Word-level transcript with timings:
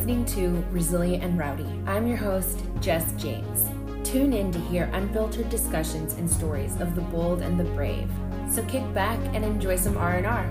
listening 0.00 0.24
to 0.24 0.64
Resilient 0.70 1.22
and 1.22 1.38
Rowdy. 1.38 1.68
I'm 1.86 2.06
your 2.06 2.16
host, 2.16 2.62
Jess 2.80 3.12
James. 3.18 3.68
Tune 4.02 4.32
in 4.32 4.50
to 4.50 4.58
hear 4.58 4.84
unfiltered 4.94 5.50
discussions 5.50 6.14
and 6.14 6.28
stories 6.28 6.80
of 6.80 6.94
the 6.94 7.02
bold 7.02 7.42
and 7.42 7.60
the 7.60 7.64
brave. 7.64 8.10
So 8.50 8.64
kick 8.64 8.94
back 8.94 9.18
and 9.34 9.44
enjoy 9.44 9.76
some 9.76 9.98
R&R. 9.98 10.50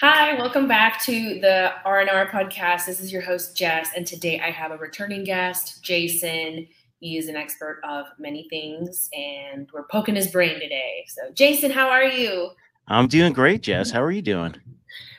Hi, 0.00 0.34
welcome 0.34 0.66
back 0.66 1.00
to 1.02 1.38
the 1.38 1.74
R&R 1.84 2.26
podcast. 2.26 2.86
This 2.86 2.98
is 2.98 3.12
your 3.12 3.22
host 3.22 3.56
Jess 3.56 3.90
and 3.94 4.04
today 4.04 4.40
I 4.40 4.50
have 4.50 4.72
a 4.72 4.78
returning 4.78 5.22
guest, 5.22 5.84
Jason. 5.84 6.66
He 7.04 7.18
is 7.18 7.28
an 7.28 7.36
expert 7.36 7.82
of 7.86 8.06
many 8.18 8.48
things, 8.48 9.10
and 9.12 9.68
we're 9.74 9.86
poking 9.88 10.14
his 10.14 10.28
brain 10.28 10.58
today. 10.58 11.04
So, 11.08 11.30
Jason, 11.34 11.70
how 11.70 11.90
are 11.90 12.04
you? 12.04 12.48
I'm 12.88 13.08
doing 13.08 13.34
great, 13.34 13.60
Jess. 13.60 13.90
How 13.90 14.02
are 14.02 14.10
you 14.10 14.22
doing? 14.22 14.56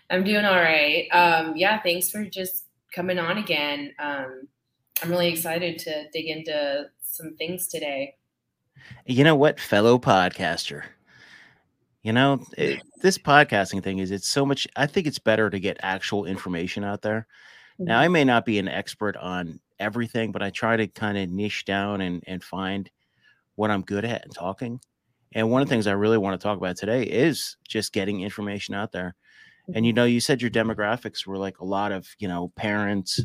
I'm 0.10 0.24
doing 0.24 0.46
all 0.46 0.56
right. 0.56 1.08
Um, 1.12 1.56
yeah, 1.56 1.80
thanks 1.84 2.10
for 2.10 2.26
just 2.26 2.66
coming 2.92 3.20
on 3.20 3.38
again. 3.38 3.92
Um, 4.00 4.48
I'm 5.04 5.12
really 5.12 5.28
excited 5.28 5.78
to 5.78 6.10
dig 6.12 6.26
into 6.26 6.86
some 7.04 7.36
things 7.36 7.68
today. 7.68 8.16
You 9.06 9.24
know 9.24 9.36
what, 9.36 9.60
fellow 9.60 10.00
podcaster? 10.00 10.86
You 12.02 12.14
know, 12.14 12.44
it, 12.58 12.82
this 13.04 13.20
podcasting 13.20 13.84
thing 13.84 14.00
is 14.00 14.10
it's 14.10 14.28
so 14.28 14.44
much. 14.44 14.68
I 14.76 14.88
think 14.88 15.06
it's 15.06 15.20
better 15.20 15.52
to 15.52 15.60
get 15.60 15.78
actual 15.84 16.26
information 16.26 16.84
out 16.84 17.04
there. 17.04 17.28
Mm-hmm. 17.76 17.86
Now, 17.86 18.00
I 18.00 18.08
may 18.08 18.24
not 18.24 18.44
be 18.44 18.58
an 18.58 18.68
expert 18.68 19.16
on 19.18 19.60
everything, 19.80 20.32
but 20.32 20.44
I 20.44 20.50
try 20.50 20.78
to 20.78 20.88
kind 20.88 21.18
of 21.18 21.30
niche 21.30 21.66
down 21.66 22.02
and 22.02 22.24
and 22.28 22.44
find 22.44 22.90
what 23.56 23.72
I'm 23.72 23.82
good 23.82 24.06
at 24.06 24.24
and 24.24 24.34
talking. 24.34 24.80
And 25.34 25.50
one 25.50 25.62
of 25.62 25.68
the 25.68 25.74
things 25.74 25.88
I 25.88 25.94
really 25.94 26.18
want 26.18 26.40
to 26.40 26.44
talk 26.44 26.58
about 26.58 26.78
today 26.78 27.04
is 27.04 27.58
just 27.68 27.94
getting 27.94 28.22
information 28.22 28.74
out 28.74 28.92
there. 28.92 29.16
And 29.74 29.86
you 29.86 29.92
mm-hmm. 29.92 29.98
know, 29.98 30.06
you 30.06 30.20
said 30.20 30.42
your 30.42 30.52
demographics 30.52 31.26
were 31.26 31.38
like 31.38 31.60
a 31.60 31.66
lot 31.66 31.92
of 31.92 32.08
you 32.20 32.28
know 32.28 32.52
parents 32.56 33.22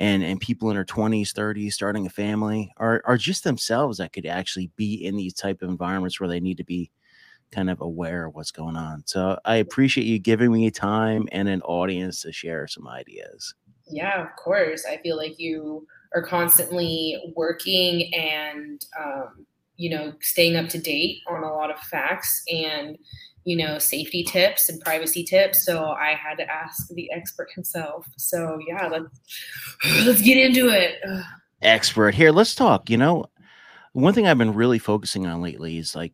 and 0.00 0.22
and 0.22 0.40
people 0.40 0.70
in 0.70 0.76
their 0.76 0.84
20s, 0.84 1.32
30s, 1.32 1.72
starting 1.72 2.06
a 2.06 2.10
family, 2.10 2.72
are 2.76 3.02
are 3.04 3.16
just 3.16 3.44
themselves 3.44 3.98
that 3.98 4.12
could 4.12 4.26
actually 4.26 4.70
be 4.76 4.94
in 4.94 5.16
these 5.16 5.34
type 5.34 5.62
of 5.62 5.68
environments 5.68 6.20
where 6.20 6.28
they 6.28 6.40
need 6.40 6.56
to 6.58 6.64
be 6.64 6.90
kind 7.50 7.70
of 7.70 7.80
aware 7.80 8.26
of 8.26 8.34
what's 8.34 8.50
going 8.50 8.76
on. 8.76 9.02
So 9.06 9.38
I 9.44 9.56
appreciate 9.56 10.06
you 10.06 10.18
giving 10.18 10.52
me 10.52 10.70
time 10.70 11.28
and 11.32 11.48
an 11.48 11.62
audience 11.62 12.22
to 12.22 12.32
share 12.32 12.66
some 12.66 12.86
ideas. 12.86 13.54
Yeah, 13.90 14.22
of 14.22 14.34
course. 14.36 14.84
I 14.86 14.98
feel 14.98 15.16
like 15.16 15.38
you 15.38 15.86
are 16.14 16.22
constantly 16.22 17.20
working 17.36 18.12
and, 18.14 18.84
um, 18.98 19.46
you 19.76 19.90
know, 19.90 20.12
staying 20.20 20.56
up 20.56 20.68
to 20.70 20.78
date 20.78 21.20
on 21.28 21.42
a 21.42 21.52
lot 21.52 21.70
of 21.70 21.78
facts 21.80 22.42
and, 22.50 22.98
you 23.44 23.56
know, 23.56 23.78
safety 23.78 24.24
tips 24.24 24.68
and 24.68 24.80
privacy 24.80 25.24
tips. 25.24 25.64
So 25.64 25.84
I 25.84 26.14
had 26.14 26.36
to 26.38 26.50
ask 26.50 26.88
the 26.88 27.10
expert 27.12 27.48
himself. 27.54 28.06
So 28.16 28.58
yeah, 28.66 28.88
let's 28.88 29.20
let's 30.06 30.22
get 30.22 30.38
into 30.38 30.68
it. 30.68 30.96
Expert 31.62 32.14
here. 32.14 32.30
Let's 32.30 32.54
talk. 32.54 32.88
You 32.88 32.98
know, 32.98 33.26
one 33.92 34.14
thing 34.14 34.26
I've 34.28 34.38
been 34.38 34.54
really 34.54 34.78
focusing 34.78 35.26
on 35.26 35.42
lately 35.42 35.78
is 35.78 35.96
like 35.96 36.12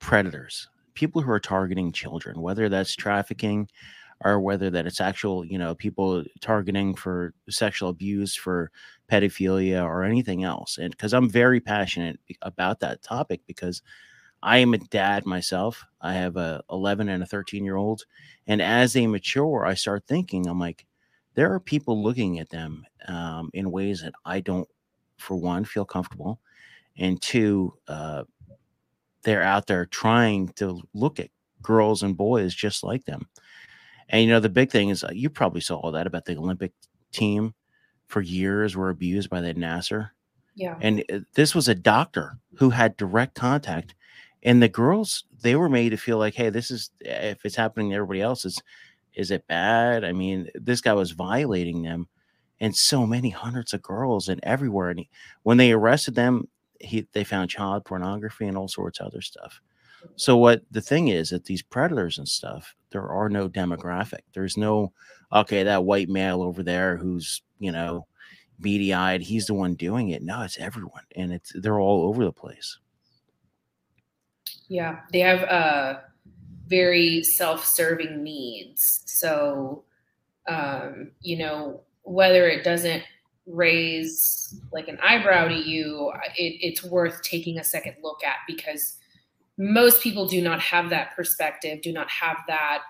predators, 0.00 0.68
people 0.94 1.22
who 1.22 1.30
are 1.30 1.38
targeting 1.38 1.92
children, 1.92 2.40
whether 2.40 2.68
that's 2.68 2.96
trafficking 2.96 3.68
or 4.24 4.40
whether 4.40 4.70
that 4.70 4.86
it's 4.86 5.00
actual, 5.00 5.44
you 5.44 5.58
know, 5.58 5.74
people 5.74 6.24
targeting 6.40 6.94
for 6.94 7.32
sexual 7.48 7.88
abuse, 7.88 8.34
for 8.34 8.70
pedophilia, 9.10 9.82
or 9.82 10.04
anything 10.04 10.44
else. 10.44 10.78
And 10.78 10.90
because 10.90 11.14
I'm 11.14 11.28
very 11.30 11.60
passionate 11.60 12.20
about 12.42 12.80
that 12.80 13.02
topic, 13.02 13.40
because 13.46 13.82
I 14.42 14.58
am 14.58 14.74
a 14.74 14.78
dad 14.78 15.26
myself. 15.26 15.84
I 16.00 16.14
have 16.14 16.36
a 16.36 16.62
11 16.70 17.08
and 17.08 17.22
a 17.22 17.26
13 17.26 17.64
year 17.64 17.76
old, 17.76 18.04
and 18.46 18.60
as 18.60 18.92
they 18.92 19.06
mature, 19.06 19.64
I 19.64 19.74
start 19.74 20.04
thinking, 20.06 20.46
I'm 20.46 20.60
like, 20.60 20.86
there 21.34 21.52
are 21.52 21.60
people 21.60 22.02
looking 22.02 22.38
at 22.38 22.50
them 22.50 22.84
um, 23.06 23.50
in 23.54 23.70
ways 23.70 24.02
that 24.02 24.12
I 24.24 24.40
don't, 24.40 24.68
for 25.18 25.36
one, 25.36 25.64
feel 25.64 25.84
comfortable, 25.84 26.40
and 26.96 27.20
two, 27.20 27.74
uh, 27.88 28.24
they're 29.22 29.42
out 29.42 29.66
there 29.66 29.86
trying 29.86 30.48
to 30.56 30.80
look 30.94 31.20
at 31.20 31.30
girls 31.62 32.02
and 32.02 32.16
boys 32.16 32.54
just 32.54 32.82
like 32.82 33.04
them. 33.04 33.28
And 34.10 34.22
you 34.22 34.28
know, 34.28 34.40
the 34.40 34.48
big 34.48 34.70
thing 34.70 34.90
is 34.90 35.02
uh, 35.02 35.10
you 35.12 35.30
probably 35.30 35.60
saw 35.60 35.76
all 35.78 35.92
that 35.92 36.06
about 36.06 36.24
the 36.26 36.36
Olympic 36.36 36.72
team 37.12 37.54
for 38.08 38.20
years 38.20 38.76
were 38.76 38.90
abused 38.90 39.30
by 39.30 39.40
the 39.40 39.54
Nassar. 39.54 40.10
Yeah. 40.56 40.76
And 40.80 41.04
uh, 41.12 41.20
this 41.34 41.54
was 41.54 41.68
a 41.68 41.74
doctor 41.74 42.38
who 42.56 42.70
had 42.70 42.96
direct 42.96 43.34
contact. 43.34 43.94
And 44.42 44.62
the 44.62 44.68
girls, 44.68 45.24
they 45.42 45.54
were 45.54 45.68
made 45.68 45.90
to 45.90 45.96
feel 45.96 46.18
like, 46.18 46.34
hey, 46.34 46.50
this 46.50 46.70
is 46.70 46.90
if 47.00 47.44
it's 47.44 47.56
happening 47.56 47.90
to 47.90 47.96
everybody 47.96 48.20
else, 48.20 48.44
is 48.44 48.60
is 49.14 49.30
it 49.30 49.46
bad? 49.46 50.04
I 50.04 50.12
mean, 50.12 50.48
this 50.54 50.80
guy 50.80 50.92
was 50.92 51.12
violating 51.12 51.82
them 51.82 52.08
and 52.60 52.76
so 52.76 53.06
many 53.06 53.30
hundreds 53.30 53.72
of 53.72 53.82
girls 53.82 54.28
and 54.28 54.40
everywhere. 54.42 54.90
And 54.90 55.00
he, 55.00 55.08
when 55.42 55.56
they 55.56 55.72
arrested 55.72 56.14
them, 56.14 56.48
he 56.80 57.06
they 57.12 57.24
found 57.24 57.50
child 57.50 57.84
pornography 57.84 58.46
and 58.46 58.56
all 58.56 58.68
sorts 58.68 59.00
of 59.00 59.06
other 59.06 59.20
stuff. 59.20 59.60
So 60.16 60.36
what 60.36 60.62
the 60.70 60.80
thing 60.80 61.08
is 61.08 61.30
that 61.30 61.44
these 61.44 61.62
predators 61.62 62.18
and 62.18 62.28
stuff, 62.28 62.74
there 62.90 63.08
are 63.08 63.28
no 63.28 63.48
demographic. 63.48 64.20
There's 64.34 64.56
no 64.56 64.92
okay, 65.32 65.62
that 65.62 65.84
white 65.84 66.08
male 66.08 66.42
over 66.42 66.62
there 66.62 66.96
who's, 66.96 67.42
you 67.58 67.70
know, 67.70 68.06
beady 68.60 68.92
eyed, 68.92 69.22
he's 69.22 69.46
the 69.46 69.54
one 69.54 69.74
doing 69.74 70.10
it. 70.10 70.22
No, 70.22 70.42
it's 70.42 70.58
everyone. 70.58 71.04
And 71.16 71.32
it's 71.32 71.52
they're 71.54 71.80
all 71.80 72.08
over 72.08 72.24
the 72.24 72.32
place. 72.32 72.78
Yeah. 74.68 75.00
They 75.12 75.20
have 75.20 75.42
uh 75.44 76.00
very 76.66 77.22
self-serving 77.24 78.22
needs. 78.22 79.02
So 79.06 79.84
um, 80.48 81.12
you 81.20 81.38
know, 81.38 81.82
whether 82.02 82.48
it 82.48 82.64
doesn't 82.64 83.02
raise 83.46 84.60
like 84.72 84.88
an 84.88 84.98
eyebrow 85.02 85.48
to 85.48 85.54
you, 85.54 86.12
it, 86.36 86.58
it's 86.60 86.82
worth 86.84 87.22
taking 87.22 87.58
a 87.58 87.64
second 87.64 87.96
look 88.02 88.22
at 88.24 88.36
because 88.46 88.98
most 89.60 90.02
people 90.02 90.26
do 90.26 90.40
not 90.40 90.58
have 90.58 90.88
that 90.88 91.14
perspective, 91.14 91.82
do 91.82 91.92
not 91.92 92.08
have 92.08 92.38
that 92.48 92.80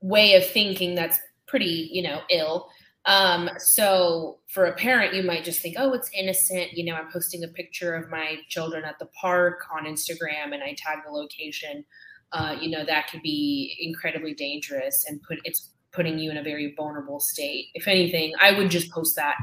way 0.00 0.34
of 0.34 0.46
thinking 0.46 0.94
that's 0.94 1.18
pretty, 1.48 1.90
you 1.92 2.02
know, 2.02 2.20
ill. 2.30 2.68
Um, 3.04 3.50
so 3.58 4.38
for 4.46 4.66
a 4.66 4.74
parent, 4.74 5.12
you 5.12 5.24
might 5.24 5.42
just 5.42 5.60
think, 5.60 5.74
oh, 5.76 5.92
it's 5.92 6.08
innocent. 6.16 6.72
You 6.72 6.84
know, 6.84 6.94
I'm 6.94 7.10
posting 7.10 7.42
a 7.42 7.48
picture 7.48 7.96
of 7.96 8.10
my 8.10 8.36
children 8.48 8.84
at 8.84 8.96
the 9.00 9.06
park 9.06 9.64
on 9.76 9.86
Instagram 9.86 10.54
and 10.54 10.62
I 10.62 10.76
tag 10.78 10.98
the 11.04 11.10
location. 11.10 11.84
Uh, 12.30 12.56
you 12.60 12.70
know, 12.70 12.84
that 12.84 13.08
could 13.10 13.22
be 13.22 13.76
incredibly 13.80 14.34
dangerous 14.34 15.04
and 15.08 15.20
put 15.22 15.38
it's 15.42 15.70
putting 15.90 16.18
you 16.18 16.30
in 16.30 16.36
a 16.36 16.42
very 16.42 16.74
vulnerable 16.76 17.18
state. 17.18 17.66
If 17.74 17.88
anything, 17.88 18.34
I 18.40 18.52
would 18.52 18.70
just 18.70 18.90
post 18.92 19.16
that 19.16 19.36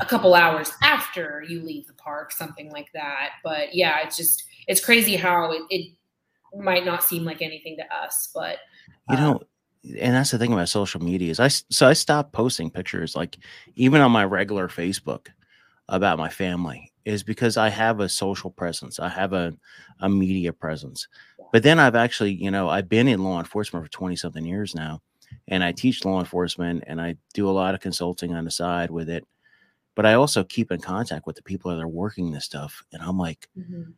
a 0.00 0.06
couple 0.06 0.34
hours 0.34 0.72
after 0.82 1.44
you 1.48 1.62
leave 1.62 1.86
the 1.86 1.94
park, 1.94 2.32
something 2.32 2.70
like 2.70 2.88
that. 2.94 3.30
But 3.44 3.74
yeah, 3.74 4.00
it's 4.02 4.16
just 4.16 4.44
it's 4.66 4.84
crazy 4.84 5.16
how 5.16 5.52
it, 5.52 5.62
it 5.70 5.92
might 6.54 6.84
not 6.84 7.02
seem 7.02 7.24
like 7.24 7.42
anything 7.42 7.76
to 7.76 7.94
us, 7.94 8.30
but 8.34 8.58
you 9.10 9.16
know, 9.16 9.36
uh, 9.36 9.98
and 10.00 10.14
that's 10.14 10.30
the 10.30 10.38
thing 10.38 10.52
about 10.52 10.68
social 10.68 11.02
media 11.02 11.30
is 11.30 11.40
I 11.40 11.48
so 11.48 11.86
I 11.86 11.92
stopped 11.92 12.32
posting 12.32 12.70
pictures 12.70 13.14
like 13.14 13.38
even 13.76 14.00
on 14.00 14.10
my 14.10 14.24
regular 14.24 14.68
Facebook 14.68 15.28
about 15.88 16.18
my 16.18 16.28
family 16.28 16.92
is 17.04 17.22
because 17.22 17.56
I 17.56 17.68
have 17.68 18.00
a 18.00 18.08
social 18.08 18.50
presence. 18.50 18.98
I 18.98 19.08
have 19.08 19.32
a 19.32 19.54
a 20.00 20.08
media 20.08 20.52
presence. 20.52 21.06
But 21.52 21.62
then 21.62 21.78
I've 21.78 21.94
actually, 21.94 22.32
you 22.32 22.50
know, 22.50 22.68
I've 22.68 22.88
been 22.88 23.06
in 23.06 23.22
law 23.22 23.38
enforcement 23.38 23.84
for 23.84 23.90
20 23.90 24.16
something 24.16 24.44
years 24.44 24.74
now 24.74 25.00
and 25.46 25.62
I 25.62 25.70
teach 25.72 26.04
law 26.04 26.18
enforcement 26.18 26.84
and 26.88 27.00
I 27.00 27.16
do 27.34 27.48
a 27.48 27.52
lot 27.52 27.74
of 27.74 27.80
consulting 27.80 28.34
on 28.34 28.44
the 28.44 28.50
side 28.50 28.90
with 28.90 29.08
it. 29.08 29.24
But 29.94 30.04
I 30.04 30.14
also 30.14 30.42
keep 30.42 30.72
in 30.72 30.80
contact 30.80 31.26
with 31.26 31.36
the 31.36 31.42
people 31.42 31.70
that 31.70 31.80
are 31.80 31.88
working 31.88 32.30
this 32.30 32.44
stuff. 32.44 32.84
And 32.92 33.00
I'm 33.00 33.16
like, 33.16 33.48
mm-hmm 33.56 33.92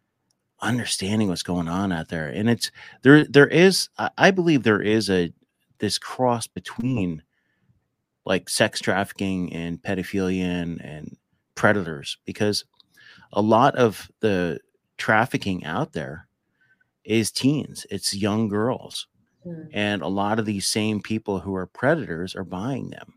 understanding 0.60 1.28
what's 1.28 1.42
going 1.42 1.68
on 1.68 1.92
out 1.92 2.08
there 2.08 2.28
and 2.28 2.50
it's 2.50 2.70
there 3.02 3.24
there 3.24 3.46
is 3.46 3.88
i 4.16 4.30
believe 4.30 4.62
there 4.62 4.82
is 4.82 5.08
a 5.08 5.32
this 5.78 5.98
cross 5.98 6.48
between 6.48 7.22
like 8.24 8.48
sex 8.48 8.80
trafficking 8.80 9.52
and 9.52 9.80
pedophilia 9.82 10.42
and, 10.42 10.80
and 10.80 11.16
predators 11.54 12.18
because 12.24 12.64
a 13.32 13.40
lot 13.40 13.76
of 13.76 14.10
the 14.20 14.58
trafficking 14.96 15.64
out 15.64 15.92
there 15.92 16.26
is 17.04 17.30
teens 17.30 17.86
it's 17.88 18.12
young 18.12 18.48
girls 18.48 19.06
mm. 19.46 19.68
and 19.72 20.02
a 20.02 20.08
lot 20.08 20.40
of 20.40 20.44
these 20.44 20.66
same 20.66 21.00
people 21.00 21.38
who 21.38 21.54
are 21.54 21.66
predators 21.66 22.34
are 22.34 22.44
buying 22.44 22.90
them 22.90 23.14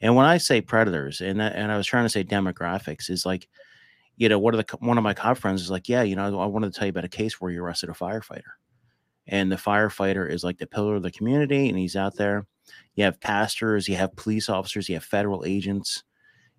and 0.00 0.16
when 0.16 0.26
i 0.26 0.36
say 0.36 0.60
predators 0.60 1.20
and, 1.20 1.38
that, 1.38 1.54
and 1.54 1.70
i 1.70 1.76
was 1.76 1.86
trying 1.86 2.04
to 2.04 2.10
say 2.10 2.24
demographics 2.24 3.08
is 3.08 3.24
like 3.24 3.48
you 4.22 4.28
know, 4.28 4.38
one 4.38 4.54
of 4.54 4.64
the 4.64 4.76
one 4.76 4.98
of 4.98 5.02
my 5.02 5.14
cop 5.14 5.36
friends 5.36 5.62
is 5.62 5.70
like, 5.70 5.88
yeah, 5.88 6.02
you 6.02 6.14
know, 6.14 6.38
I 6.38 6.46
wanted 6.46 6.72
to 6.72 6.78
tell 6.78 6.86
you 6.86 6.90
about 6.90 7.04
a 7.04 7.08
case 7.08 7.40
where 7.40 7.50
you 7.50 7.60
arrested 7.60 7.88
a 7.88 7.92
firefighter, 7.92 8.52
and 9.26 9.50
the 9.50 9.56
firefighter 9.56 10.30
is 10.30 10.44
like 10.44 10.58
the 10.58 10.66
pillar 10.68 10.94
of 10.94 11.02
the 11.02 11.10
community, 11.10 11.68
and 11.68 11.76
he's 11.76 11.96
out 11.96 12.14
there. 12.14 12.46
You 12.94 13.02
have 13.02 13.20
pastors, 13.20 13.88
you 13.88 13.96
have 13.96 14.14
police 14.14 14.48
officers, 14.48 14.88
you 14.88 14.94
have 14.94 15.02
federal 15.02 15.44
agents, 15.44 16.04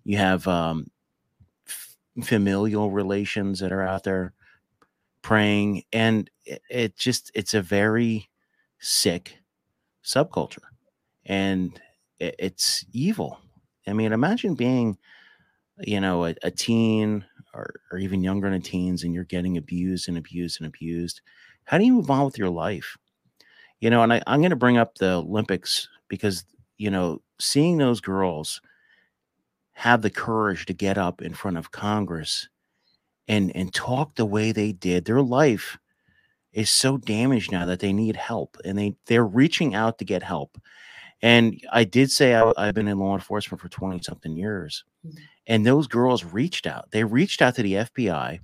you 0.04 0.18
have 0.18 0.46
um, 0.46 0.88
f- 1.66 1.96
familial 2.22 2.90
relations 2.90 3.60
that 3.60 3.72
are 3.72 3.80
out 3.80 4.04
there, 4.04 4.34
praying 5.22 5.84
and 5.90 6.30
it, 6.44 6.60
it 6.68 6.96
just 6.98 7.30
it's 7.34 7.54
a 7.54 7.62
very 7.62 8.28
sick 8.78 9.38
subculture 10.04 10.58
and 11.24 11.80
it, 12.18 12.34
it's 12.38 12.84
evil 12.92 13.40
i 13.86 13.94
mean 13.94 14.12
imagine 14.12 14.54
being 14.54 14.98
you 15.80 16.00
know 16.00 16.26
a, 16.26 16.34
a 16.42 16.50
teen 16.50 17.24
or, 17.54 17.98
even 17.98 18.22
younger 18.22 18.50
than 18.50 18.60
teens 18.60 19.04
and 19.04 19.14
you're 19.14 19.24
getting 19.24 19.56
abused 19.56 20.08
and 20.08 20.18
abused 20.18 20.60
and 20.60 20.66
abused 20.66 21.20
how 21.64 21.78
do 21.78 21.84
you 21.84 21.94
move 21.94 22.10
on 22.10 22.24
with 22.26 22.36
your 22.36 22.50
life? 22.50 22.96
You 23.80 23.90
know 23.90 24.02
and 24.02 24.12
I, 24.12 24.22
i'm 24.26 24.40
going 24.40 24.50
to 24.50 24.56
bring 24.56 24.78
up 24.78 24.94
the 24.96 25.16
olympics 25.16 25.88
because 26.08 26.44
you 26.78 26.90
know 26.90 27.20
seeing 27.38 27.76
those 27.76 28.00
girls 28.00 28.60
have 29.72 30.00
the 30.00 30.10
courage 30.10 30.66
to 30.66 30.72
get 30.72 30.96
up 30.96 31.20
in 31.20 31.34
front 31.34 31.58
of 31.58 31.70
congress 31.70 32.48
and 33.28 33.54
and 33.54 33.74
talk 33.74 34.14
the 34.14 34.24
way 34.24 34.52
they 34.52 34.72
did 34.72 35.04
their 35.04 35.20
life 35.20 35.76
is 36.54 36.70
so 36.70 36.96
damaged 36.96 37.52
now 37.52 37.66
that 37.66 37.80
they 37.80 37.92
need 37.92 38.16
help 38.16 38.56
and 38.64 38.78
they 38.78 38.94
they're 39.06 39.26
reaching 39.26 39.74
out 39.74 39.98
to 39.98 40.04
get 40.04 40.22
help. 40.22 40.56
And 41.20 41.60
i 41.72 41.84
did 41.84 42.10
say 42.10 42.34
I, 42.34 42.66
have 42.66 42.74
been 42.74 42.88
in 42.88 42.98
law 42.98 43.14
enforcement 43.14 43.60
for 43.60 43.68
20 43.68 44.00
something 44.02 44.36
years. 44.36 44.84
Mm-hmm. 45.06 45.18
And 45.46 45.64
those 45.64 45.86
girls 45.86 46.24
reached 46.24 46.66
out. 46.66 46.90
They 46.90 47.04
reached 47.04 47.42
out 47.42 47.54
to 47.56 47.62
the 47.62 47.74
fbi 47.74 48.40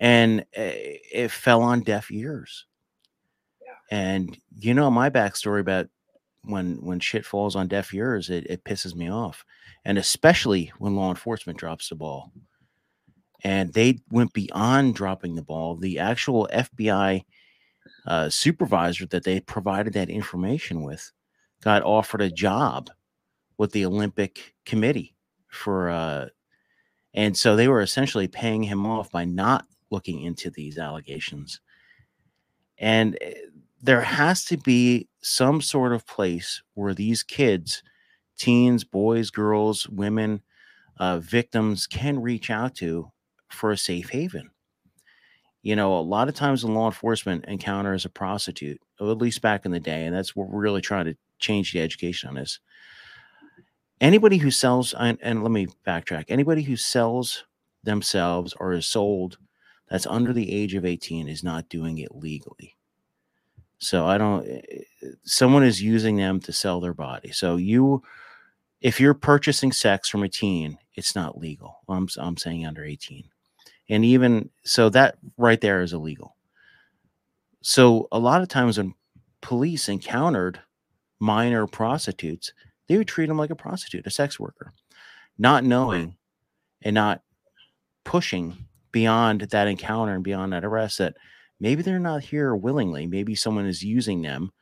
and 0.00 0.40
eh, 0.54 0.98
it 1.12 1.30
fell 1.30 1.62
on 1.62 1.80
deaf 1.80 2.10
ears. 2.10 2.66
Yeah. 3.60 3.96
and 3.98 4.38
you 4.58 4.74
know 4.74 4.90
my 4.90 5.10
backstory 5.10 5.60
about 5.60 5.88
when 6.42 6.76
when 6.84 7.00
shit 7.00 7.24
falls 7.24 7.56
on 7.56 7.68
deaf 7.68 7.92
ears 7.92 8.30
it, 8.30 8.46
it 8.48 8.64
pisses 8.64 8.94
me 8.94 9.10
off. 9.10 9.44
And 9.84 9.98
especially 9.98 10.72
when 10.78 10.96
law 10.96 11.10
enforcement 11.10 11.58
drops 11.58 11.88
the 11.88 11.94
ball. 11.94 12.32
And 13.44 13.72
they 13.72 14.00
went 14.10 14.32
beyond 14.32 14.94
dropping 14.94 15.34
the 15.34 15.42
ball. 15.42 15.76
The 15.76 15.98
actual 15.98 16.48
FBI 16.52 17.22
uh, 18.06 18.28
supervisor 18.28 19.06
that 19.06 19.24
they 19.24 19.40
provided 19.40 19.92
that 19.92 20.10
information 20.10 20.82
with 20.82 21.12
got 21.62 21.82
offered 21.82 22.22
a 22.22 22.30
job 22.30 22.90
with 23.58 23.72
the 23.72 23.84
Olympic 23.84 24.54
Committee 24.64 25.15
for, 25.56 25.90
uh, 25.90 26.28
and 27.14 27.36
so 27.36 27.56
they 27.56 27.68
were 27.68 27.82
essentially 27.82 28.28
paying 28.28 28.64
him 28.64 28.86
off 28.86 29.10
by 29.10 29.24
not 29.24 29.66
looking 29.90 30.22
into 30.22 30.50
these 30.50 30.78
allegations. 30.78 31.60
And 32.78 33.16
eh, 33.20 33.34
there 33.82 34.02
has 34.02 34.44
to 34.46 34.56
be 34.56 35.08
some 35.22 35.60
sort 35.60 35.92
of 35.92 36.06
place 36.06 36.62
where 36.74 36.94
these 36.94 37.22
kids, 37.22 37.82
teens, 38.38 38.84
boys, 38.84 39.30
girls, 39.30 39.88
women, 39.88 40.42
uh, 40.98 41.18
victims 41.18 41.86
can 41.86 42.20
reach 42.20 42.50
out 42.50 42.74
to 42.76 43.10
for 43.50 43.72
a 43.72 43.78
safe 43.78 44.10
haven. 44.10 44.50
You 45.62 45.74
know, 45.74 45.98
a 45.98 46.00
lot 46.00 46.28
of 46.28 46.34
times 46.34 46.62
in 46.62 46.74
law 46.74 46.86
enforcement 46.86 47.44
encounters 47.46 48.04
a 48.04 48.08
prostitute, 48.08 48.80
at 49.00 49.04
least 49.18 49.42
back 49.42 49.66
in 49.66 49.72
the 49.72 49.80
day, 49.80 50.06
and 50.06 50.14
that's 50.14 50.36
what 50.36 50.48
we're 50.48 50.60
really 50.60 50.80
trying 50.80 51.06
to 51.06 51.16
change 51.38 51.72
the 51.72 51.80
education 51.80 52.28
on 52.28 52.36
this. 52.36 52.60
Anybody 54.00 54.36
who 54.38 54.50
sells, 54.50 54.94
and, 54.94 55.18
and 55.22 55.42
let 55.42 55.52
me 55.52 55.68
backtrack, 55.86 56.26
anybody 56.28 56.62
who 56.62 56.76
sells 56.76 57.44
themselves 57.82 58.54
or 58.60 58.72
is 58.72 58.86
sold 58.86 59.38
that's 59.88 60.06
under 60.06 60.32
the 60.32 60.52
age 60.52 60.74
of 60.74 60.84
18 60.84 61.28
is 61.28 61.44
not 61.44 61.68
doing 61.68 61.98
it 61.98 62.14
legally. 62.14 62.76
So 63.78 64.06
I 64.06 64.18
don't, 64.18 64.46
eh, 64.46 64.60
eh, 65.02 65.08
someone 65.24 65.62
is 65.62 65.80
using 65.80 66.16
them 66.16 66.40
to 66.40 66.52
sell 66.52 66.80
their 66.80 66.94
body. 66.94 67.30
So 67.30 67.56
you, 67.56 68.02
if 68.80 69.00
you're 69.00 69.14
purchasing 69.14 69.72
sex 69.72 70.08
from 70.08 70.22
a 70.22 70.28
teen, 70.28 70.78
it's 70.94 71.14
not 71.14 71.38
legal. 71.38 71.78
I'm, 71.88 72.08
I'm 72.18 72.36
saying 72.36 72.66
under 72.66 72.84
18 72.84 73.24
and 73.88 74.04
even 74.04 74.50
so 74.64 74.88
that 74.90 75.16
right 75.36 75.60
there 75.60 75.82
is 75.82 75.92
illegal 75.92 76.36
so 77.62 78.08
a 78.12 78.18
lot 78.18 78.42
of 78.42 78.48
times 78.48 78.78
when 78.78 78.94
police 79.40 79.88
encountered 79.88 80.60
minor 81.18 81.66
prostitutes 81.66 82.52
they 82.88 82.96
would 82.96 83.08
treat 83.08 83.26
them 83.26 83.38
like 83.38 83.50
a 83.50 83.56
prostitute 83.56 84.06
a 84.06 84.10
sex 84.10 84.38
worker 84.38 84.72
not 85.38 85.64
knowing 85.64 86.16
and 86.82 86.94
not 86.94 87.22
pushing 88.04 88.56
beyond 88.92 89.40
that 89.42 89.68
encounter 89.68 90.14
and 90.14 90.24
beyond 90.24 90.52
that 90.52 90.64
arrest 90.64 90.98
that 90.98 91.16
maybe 91.60 91.82
they're 91.82 91.98
not 91.98 92.22
here 92.22 92.54
willingly 92.54 93.06
maybe 93.06 93.34
someone 93.34 93.66
is 93.66 93.82
using 93.82 94.22
them 94.22 94.52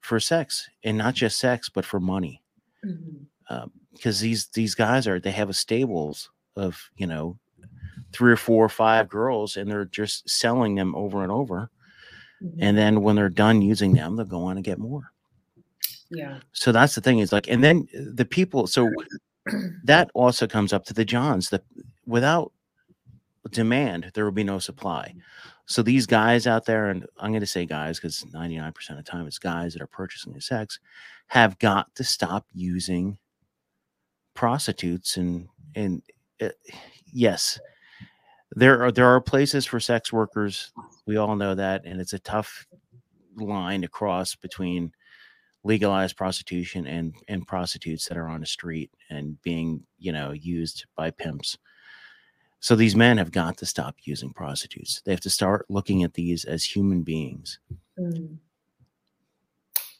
for 0.00 0.18
sex 0.20 0.68
and 0.84 0.98
not 0.98 1.14
just 1.14 1.38
sex 1.38 1.68
but 1.68 1.84
for 1.84 2.00
money 2.00 2.42
because 2.82 2.96
mm-hmm. 2.98 3.54
um, 3.54 3.70
these 4.20 4.46
these 4.48 4.74
guys 4.74 5.06
are 5.06 5.20
they 5.20 5.30
have 5.30 5.48
a 5.48 5.54
stables 5.54 6.30
of 6.56 6.90
you 6.96 7.06
know 7.06 7.38
three 8.12 8.32
or 8.32 8.36
four 8.36 8.64
or 8.64 8.68
five 8.68 9.08
girls 9.08 9.56
and 9.56 9.70
they're 9.70 9.84
just 9.86 10.28
selling 10.28 10.74
them 10.74 10.94
over 10.94 11.22
and 11.22 11.32
over. 11.32 11.70
Mm-hmm. 12.42 12.62
And 12.62 12.78
then 12.78 13.02
when 13.02 13.16
they're 13.16 13.28
done 13.28 13.62
using 13.62 13.92
them, 13.92 14.16
they'll 14.16 14.26
go 14.26 14.44
on 14.44 14.56
and 14.56 14.64
get 14.64 14.78
more. 14.78 15.11
Yeah. 16.12 16.38
So 16.52 16.72
that's 16.72 16.94
the 16.94 17.00
thing 17.00 17.18
is 17.18 17.32
like, 17.32 17.48
and 17.48 17.64
then 17.64 17.88
the 17.92 18.24
people, 18.24 18.66
so 18.66 18.90
that 19.84 20.10
also 20.14 20.46
comes 20.46 20.72
up 20.72 20.84
to 20.86 20.94
the 20.94 21.04
Johns 21.04 21.50
that 21.50 21.64
without 22.06 22.52
demand, 23.50 24.10
there 24.14 24.24
will 24.24 24.32
be 24.32 24.44
no 24.44 24.58
supply. 24.58 25.14
So 25.66 25.82
these 25.82 26.06
guys 26.06 26.46
out 26.46 26.66
there, 26.66 26.90
and 26.90 27.06
I'm 27.18 27.30
going 27.30 27.40
to 27.40 27.46
say 27.46 27.64
guys 27.64 27.98
because 27.98 28.24
99% 28.32 28.90
of 28.90 28.96
the 28.96 29.02
time 29.02 29.26
it's 29.26 29.38
guys 29.38 29.72
that 29.72 29.82
are 29.82 29.86
purchasing 29.86 30.32
the 30.32 30.40
sex, 30.40 30.78
have 31.28 31.58
got 31.58 31.94
to 31.94 32.04
stop 32.04 32.46
using 32.52 33.18
prostitutes 34.34 35.16
and 35.16 35.48
and 35.74 36.02
uh, 36.40 36.48
yes, 37.12 37.58
there 38.50 38.82
are 38.82 38.92
there 38.92 39.06
are 39.06 39.20
places 39.20 39.64
for 39.64 39.80
sex 39.80 40.12
workers. 40.12 40.72
We 41.06 41.16
all 41.16 41.36
know 41.36 41.54
that, 41.54 41.84
and 41.84 42.00
it's 42.00 42.12
a 42.12 42.18
tough 42.18 42.66
line 43.36 43.82
to 43.82 43.88
cross 43.88 44.34
between 44.34 44.92
legalized 45.64 46.16
prostitution 46.16 46.86
and 46.86 47.14
and 47.28 47.46
prostitutes 47.46 48.08
that 48.08 48.18
are 48.18 48.28
on 48.28 48.40
the 48.40 48.46
street 48.46 48.90
and 49.10 49.40
being 49.42 49.84
you 49.98 50.12
know 50.12 50.32
used 50.32 50.86
by 50.96 51.10
pimps. 51.10 51.58
So 52.60 52.76
these 52.76 52.94
men 52.94 53.18
have 53.18 53.32
got 53.32 53.56
to 53.58 53.66
stop 53.66 53.96
using 54.04 54.32
prostitutes. 54.32 55.02
They 55.04 55.10
have 55.10 55.20
to 55.22 55.30
start 55.30 55.66
looking 55.68 56.04
at 56.04 56.14
these 56.14 56.44
as 56.44 56.64
human 56.64 57.02
beings. 57.02 57.58
Mm. 57.98 58.38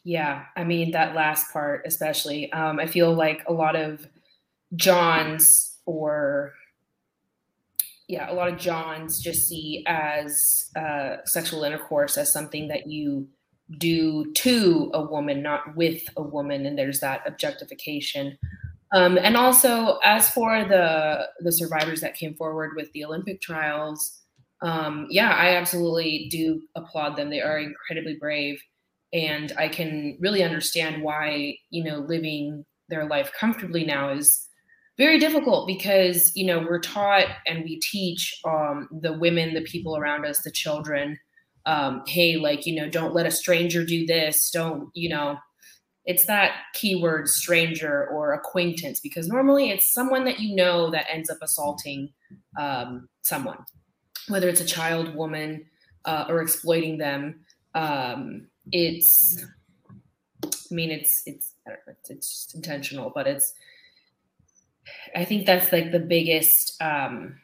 Yeah, 0.05 0.45
I 0.55 0.63
mean 0.63 0.91
that 0.91 1.15
last 1.15 1.51
part 1.51 1.83
especially. 1.85 2.51
Um, 2.51 2.79
I 2.79 2.87
feel 2.87 3.13
like 3.13 3.43
a 3.47 3.53
lot 3.53 3.75
of 3.75 4.07
Johns 4.75 5.77
or 5.85 6.53
yeah, 8.07 8.29
a 8.29 8.33
lot 8.33 8.49
of 8.49 8.57
Johns 8.57 9.21
just 9.21 9.47
see 9.47 9.83
as 9.87 10.69
uh, 10.75 11.17
sexual 11.25 11.63
intercourse 11.63 12.17
as 12.17 12.33
something 12.33 12.67
that 12.67 12.87
you 12.87 13.27
do 13.77 14.31
to 14.33 14.91
a 14.93 15.01
woman, 15.01 15.41
not 15.41 15.75
with 15.75 16.03
a 16.17 16.21
woman, 16.21 16.65
and 16.65 16.77
there's 16.77 16.99
that 16.99 17.21
objectification. 17.25 18.37
Um, 18.93 19.17
and 19.17 19.35
also, 19.35 19.97
as 20.03 20.29
for 20.29 20.63
the 20.65 21.27
the 21.39 21.51
survivors 21.51 22.01
that 22.01 22.15
came 22.15 22.35
forward 22.35 22.71
with 22.75 22.91
the 22.91 23.05
Olympic 23.05 23.41
trials, 23.41 24.21
um, 24.61 25.07
yeah, 25.09 25.31
I 25.31 25.55
absolutely 25.55 26.27
do 26.29 26.61
applaud 26.75 27.15
them. 27.15 27.29
They 27.29 27.41
are 27.41 27.59
incredibly 27.59 28.15
brave, 28.15 28.61
and 29.11 29.51
I 29.57 29.67
can 29.67 30.17
really 30.19 30.43
understand 30.43 31.01
why 31.01 31.57
you 31.69 31.83
know 31.83 31.99
living 31.99 32.65
their 32.89 33.07
life 33.07 33.31
comfortably 33.39 33.83
now 33.85 34.11
is 34.11 34.47
very 34.97 35.17
difficult 35.17 35.65
because 35.65 36.35
you 36.35 36.45
know 36.45 36.59
we're 36.59 36.79
taught 36.79 37.27
and 37.47 37.63
we 37.63 37.79
teach 37.79 38.39
um, 38.45 38.87
the 39.01 39.17
women 39.17 39.53
the 39.53 39.61
people 39.61 39.97
around 39.97 40.25
us 40.25 40.41
the 40.41 40.51
children 40.51 41.17
um, 41.65 42.03
hey 42.07 42.35
like 42.37 42.65
you 42.65 42.75
know 42.75 42.89
don't 42.89 43.13
let 43.13 43.25
a 43.25 43.31
stranger 43.31 43.85
do 43.85 44.05
this. 44.05 44.49
Don't 44.51 44.89
you 44.93 45.09
know 45.09 45.37
it's 46.05 46.25
that 46.25 46.51
keyword 46.73 47.29
stranger 47.29 48.07
or 48.09 48.33
acquaintance 48.33 48.99
because 48.99 49.29
normally 49.29 49.69
it's 49.69 49.93
someone 49.93 50.25
that 50.25 50.39
you 50.39 50.53
know 50.53 50.91
that 50.91 51.05
ends 51.09 51.29
up 51.29 51.37
assaulting 51.41 52.11
um, 52.59 53.07
someone 53.21 53.57
whether 54.27 54.47
it's 54.49 54.61
a 54.61 54.65
child 54.65 55.15
woman 55.15 55.65
uh, 56.05 56.25
or 56.29 56.41
exploiting 56.41 56.97
them. 56.97 57.41
Um, 57.75 58.47
it's 58.71 59.43
i 60.45 60.73
mean 60.73 60.91
it's 60.91 61.21
it's 61.25 61.53
it's, 61.97 62.09
it's 62.09 62.51
intentional 62.55 63.11
but 63.13 63.27
it's 63.27 63.53
I 65.15 65.25
think 65.25 65.45
that's 65.45 65.71
like 65.71 65.91
the 65.91 65.99
biggest 65.99 66.81
um, 66.81 67.35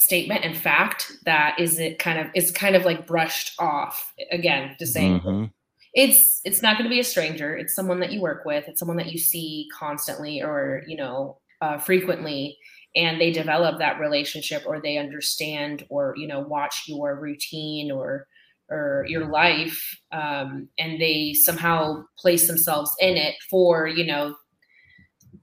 statement 0.00 0.44
and 0.44 0.56
fact 0.56 1.12
that 1.26 1.60
is 1.60 1.78
it 1.78 1.98
kind 1.98 2.18
of 2.18 2.26
is 2.34 2.50
kind 2.50 2.74
of 2.74 2.84
like 2.86 3.06
brushed 3.06 3.52
off 3.58 4.12
again 4.32 4.74
just 4.78 4.94
saying 4.94 5.20
mm-hmm. 5.20 5.44
it's 5.92 6.40
it's 6.44 6.62
not 6.62 6.78
going 6.78 6.88
to 6.88 6.90
be 6.90 7.00
a 7.00 7.04
stranger. 7.04 7.54
It's 7.54 7.74
someone 7.74 8.00
that 8.00 8.10
you 8.10 8.20
work 8.20 8.46
with. 8.46 8.64
It's 8.66 8.80
someone 8.80 8.96
that 8.96 9.12
you 9.12 9.18
see 9.18 9.68
constantly 9.78 10.42
or 10.42 10.82
you 10.86 10.96
know 10.96 11.38
uh, 11.60 11.78
frequently 11.78 12.56
and 12.96 13.20
they 13.20 13.30
develop 13.30 13.78
that 13.78 14.00
relationship 14.00 14.64
or 14.66 14.80
they 14.80 14.96
understand 14.96 15.86
or 15.90 16.14
you 16.16 16.26
know 16.26 16.40
watch 16.40 16.84
your 16.86 17.20
routine 17.20 17.90
or 17.90 18.26
or 18.70 19.04
your 19.08 19.26
life 19.26 19.98
um, 20.12 20.68
and 20.78 21.00
they 21.00 21.34
somehow 21.34 22.02
place 22.18 22.46
themselves 22.46 22.90
in 23.00 23.16
it 23.16 23.34
for 23.50 23.86
you 23.86 24.06
know 24.06 24.34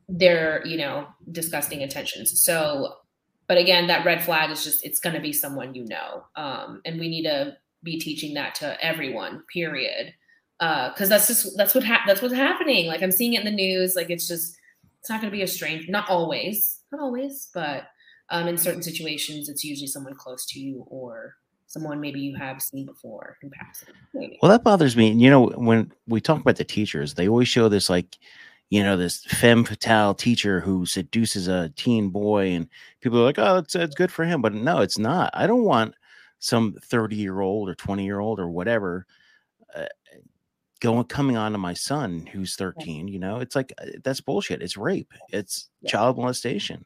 their 0.10 0.66
you 0.66 0.78
know 0.78 1.08
disgusting 1.32 1.82
intentions. 1.82 2.42
So 2.42 2.96
but 3.48 3.58
again, 3.58 3.88
that 3.88 4.06
red 4.06 4.24
flag 4.24 4.52
is 4.52 4.64
just 4.64 4.86
it's 4.86 5.00
going 5.00 5.16
to 5.16 5.22
be 5.22 5.34
someone 5.34 5.74
you 5.74 5.86
know, 5.86 6.26
um, 6.36 6.82
and 6.86 7.00
we 7.00 7.10
need 7.10 7.24
to 7.24 7.58
be 7.84 8.00
teaching 8.00 8.34
that 8.34 8.56
to 8.56 8.84
everyone. 8.84 9.44
Period. 9.52 10.14
Because 10.60 11.02
uh, 11.02 11.10
that's 11.10 11.28
just 11.28 11.56
that's 11.56 11.76
what 11.76 11.84
ha- 11.84 12.04
that's 12.08 12.22
what's 12.22 12.34
happening. 12.34 12.88
Like 12.88 13.04
I'm 13.04 13.12
seeing 13.12 13.34
it 13.34 13.40
in 13.40 13.46
the 13.46 13.52
news. 13.52 13.96
Like 13.96 14.10
it's 14.10 14.28
just 14.28 14.58
it's 15.00 15.10
not 15.10 15.22
going 15.22 15.32
to 15.32 15.38
be 15.38 15.44
a 15.44 15.48
strange. 15.48 15.88
Not 15.88 16.10
always, 16.10 16.80
not 16.92 17.00
always, 17.00 17.50
but 17.54 17.88
um, 18.30 18.48
in 18.48 18.58
certain 18.58 18.84
situations, 18.84 19.50
it's 19.50 19.64
usually 19.64 19.88
someone 19.88 20.16
close 20.16 20.46
to 20.48 20.60
you 20.60 20.86
or 20.90 21.36
someone 21.68 22.02
maybe 22.02 22.20
you 22.20 22.36
have 22.36 22.62
seen 22.62 22.86
before 22.86 23.38
in 23.44 23.50
passing. 23.52 23.94
Maybe. 24.14 24.40
Well, 24.42 24.52
that 24.52 24.64
bothers 24.64 24.98
me. 24.98 25.12
You 25.12 25.30
know, 25.30 25.48
when 25.50 25.92
we 26.08 26.20
talk 26.22 26.42
about 26.42 26.56
the 26.56 26.64
teachers, 26.64 27.14
they 27.14 27.28
always 27.28 27.48
show 27.48 27.70
this 27.70 27.90
like, 27.90 28.18
you 28.70 28.84
know, 28.84 28.98
this 28.98 29.24
femme 29.26 29.64
fatale 29.64 30.14
teacher 30.14 30.60
who 30.60 30.86
seduces 30.86 31.48
a 31.48 31.70
teen 31.70 32.10
boy, 32.10 32.52
and 32.52 32.68
people 33.02 33.20
are 33.20 33.24
like, 33.24 33.40
"Oh, 33.40 33.58
it's 33.58 33.76
it's 33.76 33.96
good 33.96 34.12
for 34.12 34.26
him," 34.26 34.42
but 34.42 34.54
no, 34.54 34.82
it's 34.82 34.98
not. 34.98 35.32
I 35.34 35.48
don't 35.48 35.64
want 35.64 35.96
some 36.40 36.76
thirty 36.84 37.16
year 37.16 37.40
old 37.40 37.70
or 37.70 37.76
twenty 37.76 38.06
year 38.06 38.20
old 38.20 38.40
or 38.40 38.50
whatever 38.50 39.06
uh, 39.76 39.86
going 40.80 41.04
coming 41.06 41.38
on 41.38 41.52
to 41.52 41.58
my 41.58 41.74
son 41.74 42.26
who's 42.26 42.56
13 42.56 43.08
you 43.08 43.20
know? 43.20 43.40
It's 43.40 43.56
like 43.56 43.74
uh, 43.82 43.86
that's 44.04 44.22
bullshit. 44.22 44.62
It's 44.62 44.78
rape. 44.78 45.14
It's 45.30 45.70
yeah. 45.82 45.92
child 45.92 46.18
molestation. 46.18 46.86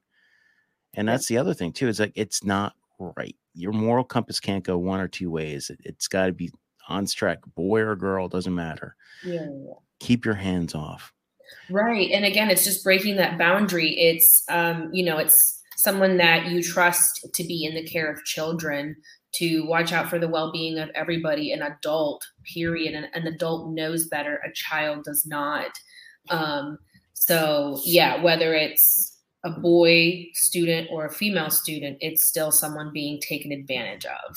And 0.93 1.07
that's 1.07 1.27
the 1.27 1.37
other 1.37 1.53
thing 1.53 1.71
too 1.71 1.87
It's 1.87 1.99
like 1.99 2.13
it's 2.15 2.43
not 2.43 2.73
right. 2.99 3.35
Your 3.53 3.71
moral 3.73 4.03
compass 4.03 4.39
can't 4.39 4.63
go 4.63 4.77
one 4.77 4.99
or 4.99 5.07
two 5.07 5.29
ways. 5.29 5.69
It, 5.69 5.79
has 5.85 6.07
got 6.07 6.27
to 6.27 6.33
be 6.33 6.51
on 6.87 7.05
track 7.05 7.39
boy 7.55 7.81
or 7.81 7.95
girl 7.95 8.27
doesn't 8.27 8.55
matter. 8.55 8.95
Yeah, 9.23 9.47
yeah. 9.49 9.73
Keep 9.99 10.25
your 10.25 10.35
hands 10.35 10.73
off 10.75 11.13
right 11.69 12.09
and 12.11 12.25
again 12.25 12.49
it's 12.49 12.63
just 12.63 12.83
breaking 12.83 13.15
that 13.17 13.37
boundary. 13.37 13.89
It's 13.97 14.43
um 14.49 14.89
you 14.93 15.03
know 15.03 15.17
it's 15.17 15.61
someone 15.77 16.17
that 16.17 16.47
you 16.47 16.61
trust 16.61 17.27
to 17.33 17.43
be 17.43 17.65
in 17.65 17.73
the 17.73 17.83
care 17.83 18.11
of 18.11 18.23
children 18.23 18.95
to 19.33 19.65
watch 19.65 19.91
out 19.93 20.09
for 20.09 20.19
the 20.19 20.27
well-being 20.27 20.77
of 20.77 20.89
everybody 20.93 21.51
an 21.51 21.61
adult 21.61 22.23
period 22.53 22.93
an, 22.93 23.07
an 23.13 23.25
adult 23.27 23.71
knows 23.73 24.07
better 24.07 24.41
a 24.45 24.51
child 24.53 25.03
does 25.03 25.25
not. 25.25 25.71
Um, 26.29 26.77
so 27.13 27.79
yeah 27.83 28.21
whether 28.21 28.53
it's 28.53 29.17
a 29.43 29.49
boy 29.49 30.27
student 30.33 30.87
or 30.91 31.05
a 31.05 31.11
female 31.11 31.49
student 31.49 31.97
it's 31.99 32.27
still 32.27 32.51
someone 32.51 32.91
being 32.93 33.19
taken 33.19 33.51
advantage 33.51 34.05
of 34.05 34.35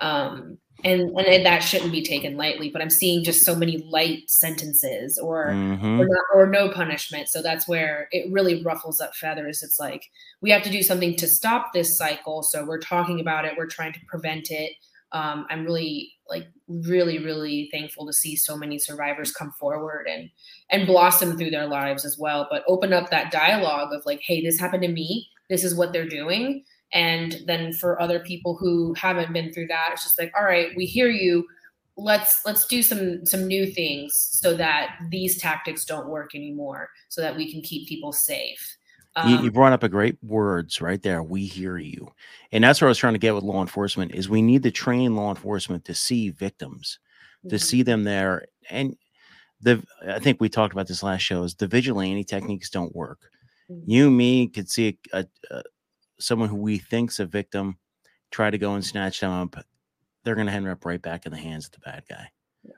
um, 0.00 0.58
and 0.84 1.10
and 1.10 1.44
that 1.44 1.58
shouldn't 1.58 1.90
be 1.90 2.02
taken 2.02 2.36
lightly 2.36 2.70
but 2.70 2.80
i'm 2.80 2.90
seeing 2.90 3.24
just 3.24 3.44
so 3.44 3.54
many 3.54 3.78
light 3.90 4.30
sentences 4.30 5.18
or 5.18 5.46
mm-hmm. 5.46 6.00
or, 6.00 6.06
not, 6.06 6.24
or, 6.34 6.46
no 6.46 6.68
punishment. 6.68 7.28
So 7.28 7.42
that's 7.42 7.66
where 7.66 8.08
it 8.12 8.30
really 8.30 8.62
ruffles 8.62 9.00
up 9.00 9.14
feathers. 9.14 9.62
It's 9.62 9.80
like 9.80 10.04
we 10.40 10.50
have 10.50 10.62
to 10.62 10.70
do 10.70 10.82
something 10.82 11.16
to 11.16 11.26
stop 11.26 11.72
this 11.72 11.96
cycle. 11.96 12.42
So 12.42 12.64
we're 12.64 12.80
talking 12.80 13.20
about 13.20 13.44
it. 13.44 13.54
We're 13.56 13.66
trying 13.66 13.92
to 13.94 14.00
prevent 14.06 14.50
it. 14.50 14.72
Um, 15.10 15.46
i'm 15.48 15.64
really 15.64 16.12
like 16.28 16.46
really 16.68 17.18
really 17.18 17.70
thankful 17.72 18.06
to 18.06 18.12
see 18.12 18.36
so 18.36 18.58
many 18.58 18.78
survivors 18.78 19.32
come 19.32 19.52
forward 19.52 20.06
and 20.06 20.28
and 20.68 20.86
blossom 20.86 21.38
through 21.38 21.50
their 21.50 21.66
lives 21.66 22.04
as 22.04 22.18
well. 22.18 22.46
But 22.50 22.62
open 22.68 22.92
up 22.92 23.10
that 23.10 23.32
dialogue 23.32 23.92
of 23.92 24.04
like 24.06 24.20
hey 24.20 24.42
this 24.42 24.60
happened 24.60 24.82
to 24.82 24.88
me. 24.88 25.28
This 25.48 25.64
is 25.64 25.74
what 25.74 25.92
they're 25.92 26.08
doing 26.08 26.64
and 26.92 27.42
then 27.46 27.72
for 27.72 28.00
other 28.00 28.20
people 28.20 28.56
who 28.56 28.94
haven't 28.94 29.32
been 29.32 29.52
through 29.52 29.66
that 29.66 29.90
it's 29.92 30.04
just 30.04 30.18
like 30.18 30.32
all 30.36 30.44
right 30.44 30.70
we 30.76 30.86
hear 30.86 31.08
you. 31.08 31.46
Let's 32.00 32.46
let's 32.46 32.66
do 32.66 32.80
some 32.80 33.26
some 33.26 33.48
new 33.48 33.66
things 33.66 34.14
so 34.14 34.54
that 34.54 34.96
these 35.10 35.40
tactics 35.40 35.84
don't 35.84 36.08
work 36.08 36.34
anymore 36.34 36.90
so 37.08 37.20
that 37.20 37.36
we 37.36 37.50
can 37.50 37.60
keep 37.60 37.88
people 37.88 38.12
safe. 38.12 38.76
Um, 39.16 39.28
you, 39.28 39.42
you, 39.42 39.50
brought 39.50 39.72
up 39.72 39.82
a 39.82 39.88
great 39.88 40.16
words 40.22 40.80
right 40.80 41.02
there 41.02 41.24
we 41.24 41.44
hear 41.44 41.76
you. 41.76 42.08
And 42.52 42.62
that's 42.62 42.80
what 42.80 42.86
i 42.86 42.88
was 42.88 42.98
trying 42.98 43.14
to 43.14 43.18
get 43.18 43.34
with 43.34 43.42
law 43.42 43.60
enforcement 43.60 44.14
is 44.14 44.28
we 44.28 44.42
need 44.42 44.62
to 44.62 44.70
train 44.70 45.16
law 45.16 45.30
enforcement 45.30 45.84
to 45.86 45.94
see 45.94 46.30
victims 46.30 47.00
mm-hmm. 47.40 47.48
to 47.48 47.58
see 47.58 47.82
them 47.82 48.04
there. 48.04 48.46
And 48.70 48.96
the 49.60 49.82
i 50.08 50.20
think 50.20 50.40
we 50.40 50.48
talked 50.48 50.72
about 50.72 50.86
this 50.86 51.02
last 51.02 51.22
show 51.22 51.42
is 51.42 51.56
the 51.56 51.66
vigilante 51.66 52.22
techniques 52.22 52.70
don't 52.70 52.94
work. 52.94 53.28
Mm-hmm. 53.68 53.90
you 53.90 54.10
me 54.10 54.46
could 54.46 54.70
see 54.70 54.98
a, 55.12 55.26
a, 55.50 55.62
someone 56.18 56.48
who 56.48 56.56
we 56.56 56.78
think's 56.78 57.20
a 57.20 57.26
victim 57.26 57.78
try 58.30 58.50
to 58.50 58.58
go 58.58 58.74
and 58.74 58.84
snatch 58.84 59.20
them 59.20 59.30
up, 59.30 59.56
they're 60.24 60.34
going 60.34 60.46
to 60.46 60.52
end 60.52 60.68
up 60.68 60.84
right 60.84 61.00
back 61.00 61.26
in 61.26 61.32
the 61.32 61.38
hands 61.38 61.66
of 61.66 61.72
the 61.72 61.80
bad 61.80 62.04
guy. 62.08 62.28
Yeah. 62.62 62.72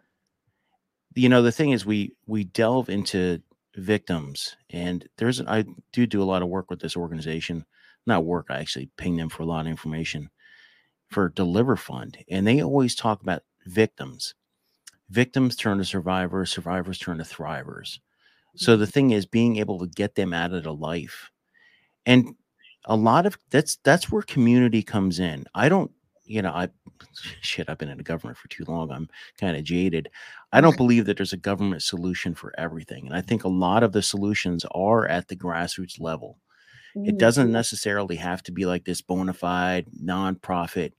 You 1.15 1.29
know, 1.29 1.43
the 1.43 1.53
thing 1.53 1.71
is, 1.71 1.85
we 1.85 2.13
we 2.27 2.45
delve 2.45 2.89
into 2.89 3.43
victims, 3.77 4.57
and 4.71 5.09
there's 5.17 5.41
I 5.41 5.65
do 5.93 6.07
do 6.07 6.23
a 6.23 6.25
lot 6.25 6.43
of 6.43 6.49
work 6.49 6.71
with 6.71 6.81
this 6.81 6.97
organization. 6.97 7.65
Not 8.07 8.25
work, 8.25 8.47
I 8.51 8.59
actually 8.59 8.91
ping 8.97 9.17
them 9.17 9.29
for 9.29 9.43
a 9.43 9.47
lot 9.47 9.63
of 9.63 9.67
information 9.67 10.31
for 11.09 11.29
Deliver 11.29 11.77
Fund, 11.77 12.19
and 12.31 12.47
they 12.47 12.63
always 12.63 12.95
talk 12.95 13.23
about 13.23 13.43
victims. 13.67 14.35
Victims 15.11 15.57
turn 15.57 15.79
to 15.79 15.85
survivors, 15.85 16.53
survivors 16.53 16.99
turn 16.99 17.19
to 17.19 17.25
thrivers. 17.25 17.99
So 18.57 18.77
the 18.77 18.87
thing 18.87 19.11
is, 19.11 19.27
being 19.27 19.57
able 19.57 19.79
to 19.81 19.87
get 19.87 20.15
them 20.15 20.33
out 20.33 20.53
of 20.53 20.63
the 20.65 20.75
life, 20.75 21.31
and 22.07 22.35
a 22.87 22.97
lot 22.97 23.27
of 23.27 23.39
that's 23.51 23.77
that's 23.85 24.11
where 24.11 24.23
community 24.23 24.83
comes 24.83 25.21
in. 25.21 25.47
I 25.55 25.69
don't, 25.69 25.91
you 26.25 26.43
know, 26.43 26.51
I 26.51 26.69
shit, 27.41 27.69
I've 27.69 27.79
been 27.79 27.89
in 27.89 27.99
the 27.99 28.05
government 28.05 28.39
for 28.39 28.49
too 28.49 28.65
long. 28.67 28.91
I'm 28.91 29.09
kind 29.39 29.57
of 29.57 29.65
jaded. 29.65 30.11
I 30.53 30.61
don't 30.61 30.77
believe 30.77 31.07
that 31.07 31.17
there's 31.17 31.33
a 31.33 31.39
government 31.39 31.83
solution 31.83 32.35
for 32.35 32.53
everything. 32.59 33.07
And 33.07 33.15
I 33.15 33.21
think 33.21 33.45
a 33.45 33.49
lot 33.49 33.83
of 33.83 33.93
the 33.93 34.03
solutions 34.03 34.65
are 34.73 35.07
at 35.07 35.29
the 35.29 35.37
grassroots 35.37 36.01
level. 36.01 36.39
It 36.97 37.19
doesn't 37.19 37.47
mm-hmm. 37.47 37.53
necessarily 37.53 38.17
have 38.17 38.43
to 38.45 38.53
be 38.53 38.67
like 38.67 38.85
this 38.85 39.01
bona 39.01 39.33
fide, 39.33 39.87
nonprofit, 40.03 40.93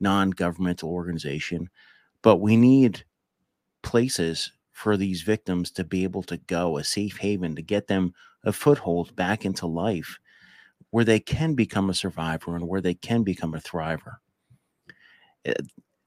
non 0.00 0.30
governmental 0.30 0.88
organization, 0.88 1.68
but 2.22 2.36
we 2.36 2.56
need 2.56 3.04
places 3.82 4.50
for 4.72 4.96
these 4.96 5.20
victims 5.20 5.70
to 5.72 5.84
be 5.84 6.02
able 6.02 6.22
to 6.24 6.38
go, 6.38 6.78
a 6.78 6.84
safe 6.84 7.18
haven 7.18 7.54
to 7.56 7.62
get 7.62 7.88
them 7.88 8.14
a 8.42 8.52
foothold 8.52 9.14
back 9.16 9.44
into 9.44 9.66
life 9.66 10.18
where 10.94 11.04
they 11.04 11.18
can 11.18 11.54
become 11.54 11.90
a 11.90 11.94
survivor 11.94 12.54
and 12.54 12.68
where 12.68 12.80
they 12.80 12.94
can 12.94 13.24
become 13.24 13.52
a 13.52 13.58
thriver. 13.58 14.18
Eh, 15.44 15.52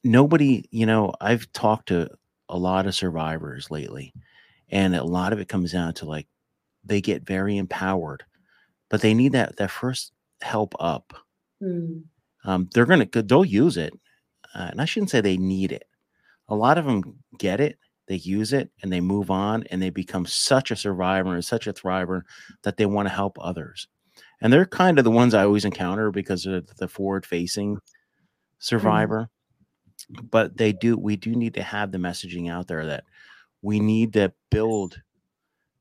nobody, 0.05 0.63
you 0.71 0.85
know, 0.85 1.13
I've 1.19 1.51
talked 1.51 1.89
to 1.89 2.09
a 2.47 2.57
lot 2.57 2.87
of 2.87 2.95
survivors 2.95 3.69
lately, 3.69 4.13
and 4.69 4.95
a 4.95 5.03
lot 5.03 5.33
of 5.33 5.41
it 5.41 5.49
comes 5.49 5.73
down 5.73 5.93
to 5.95 6.05
like 6.05 6.25
they 6.85 7.01
get 7.01 7.27
very 7.27 7.57
empowered, 7.57 8.23
but 8.89 9.01
they 9.01 9.13
need 9.13 9.33
that 9.33 9.57
that 9.57 9.71
first 9.71 10.13
help 10.41 10.73
up. 10.79 11.11
Mm. 11.61 12.03
Um, 12.45 12.69
they're 12.73 12.85
gonna 12.85 13.09
they'll 13.11 13.43
use 13.43 13.75
it, 13.75 13.91
uh, 14.55 14.69
and 14.71 14.79
I 14.79 14.85
shouldn't 14.85 15.09
say 15.09 15.19
they 15.19 15.35
need 15.35 15.73
it. 15.73 15.83
A 16.47 16.55
lot 16.55 16.77
of 16.77 16.85
them 16.85 17.19
get 17.37 17.59
it, 17.59 17.77
they 18.07 18.15
use 18.15 18.53
it, 18.53 18.71
and 18.81 18.93
they 18.93 19.01
move 19.01 19.31
on, 19.31 19.65
and 19.69 19.81
they 19.81 19.89
become 19.89 20.25
such 20.25 20.71
a 20.71 20.77
survivor 20.77 21.33
and 21.33 21.43
such 21.43 21.67
a 21.67 21.73
thriver 21.73 22.21
that 22.63 22.77
they 22.77 22.85
want 22.85 23.09
to 23.09 23.13
help 23.13 23.37
others 23.41 23.89
and 24.41 24.51
they're 24.51 24.65
kind 24.65 24.97
of 24.97 25.03
the 25.03 25.11
ones 25.11 25.33
I 25.33 25.43
always 25.43 25.65
encounter 25.65 26.11
because 26.11 26.45
of 26.45 26.67
the 26.77 26.87
forward 26.87 27.25
facing 27.25 27.75
mm-hmm. 27.75 27.85
survivor. 28.59 29.29
Mm. 30.11 30.29
But 30.29 30.57
they 30.57 30.73
do, 30.73 30.95
we 30.95 31.15
do 31.15 31.35
need 31.35 31.55
to 31.55 31.63
have 31.63 31.91
the 31.91 31.97
messaging 31.97 32.51
out 32.51 32.67
there 32.67 32.85
that 32.85 33.03
we 33.61 33.79
need 33.79 34.13
to 34.13 34.31
build 34.51 35.01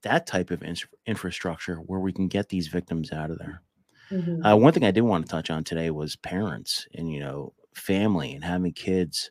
that 0.03 0.27
type 0.27 0.51
of 0.51 0.63
in- 0.63 0.77
infrastructure 1.07 1.77
where 1.77 2.01
we 2.01 2.13
can 2.13 2.29
get 2.29 2.49
these 2.49 2.69
victims 2.69 3.13
out 3.13 3.31
of 3.31 3.39
there. 3.39 3.63
Mm-hmm. 4.11 4.45
Uh, 4.45 4.57
one 4.57 4.73
thing 4.73 4.85
I 4.85 4.91
did 4.91 5.03
want 5.03 5.27
to 5.27 5.31
touch 5.31 5.51
on 5.51 5.65
today 5.65 5.91
was 5.91 6.17
parents 6.17 6.87
and, 6.95 7.11
you 7.11 7.21
know, 7.21 7.53
family 7.75 8.33
and 8.33 8.43
having 8.43 8.73
kids, 8.73 9.31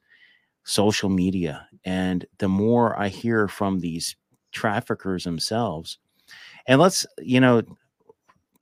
social 0.63 1.09
media. 1.09 1.67
And 1.83 2.25
the 2.37 2.49
more 2.49 2.97
I 2.99 3.07
hear 3.07 3.47
from 3.47 3.79
these 3.79 4.15
traffickers 4.51 5.23
themselves, 5.23 5.97
and 6.67 6.79
let's, 6.79 7.05
you 7.19 7.39
know, 7.39 7.63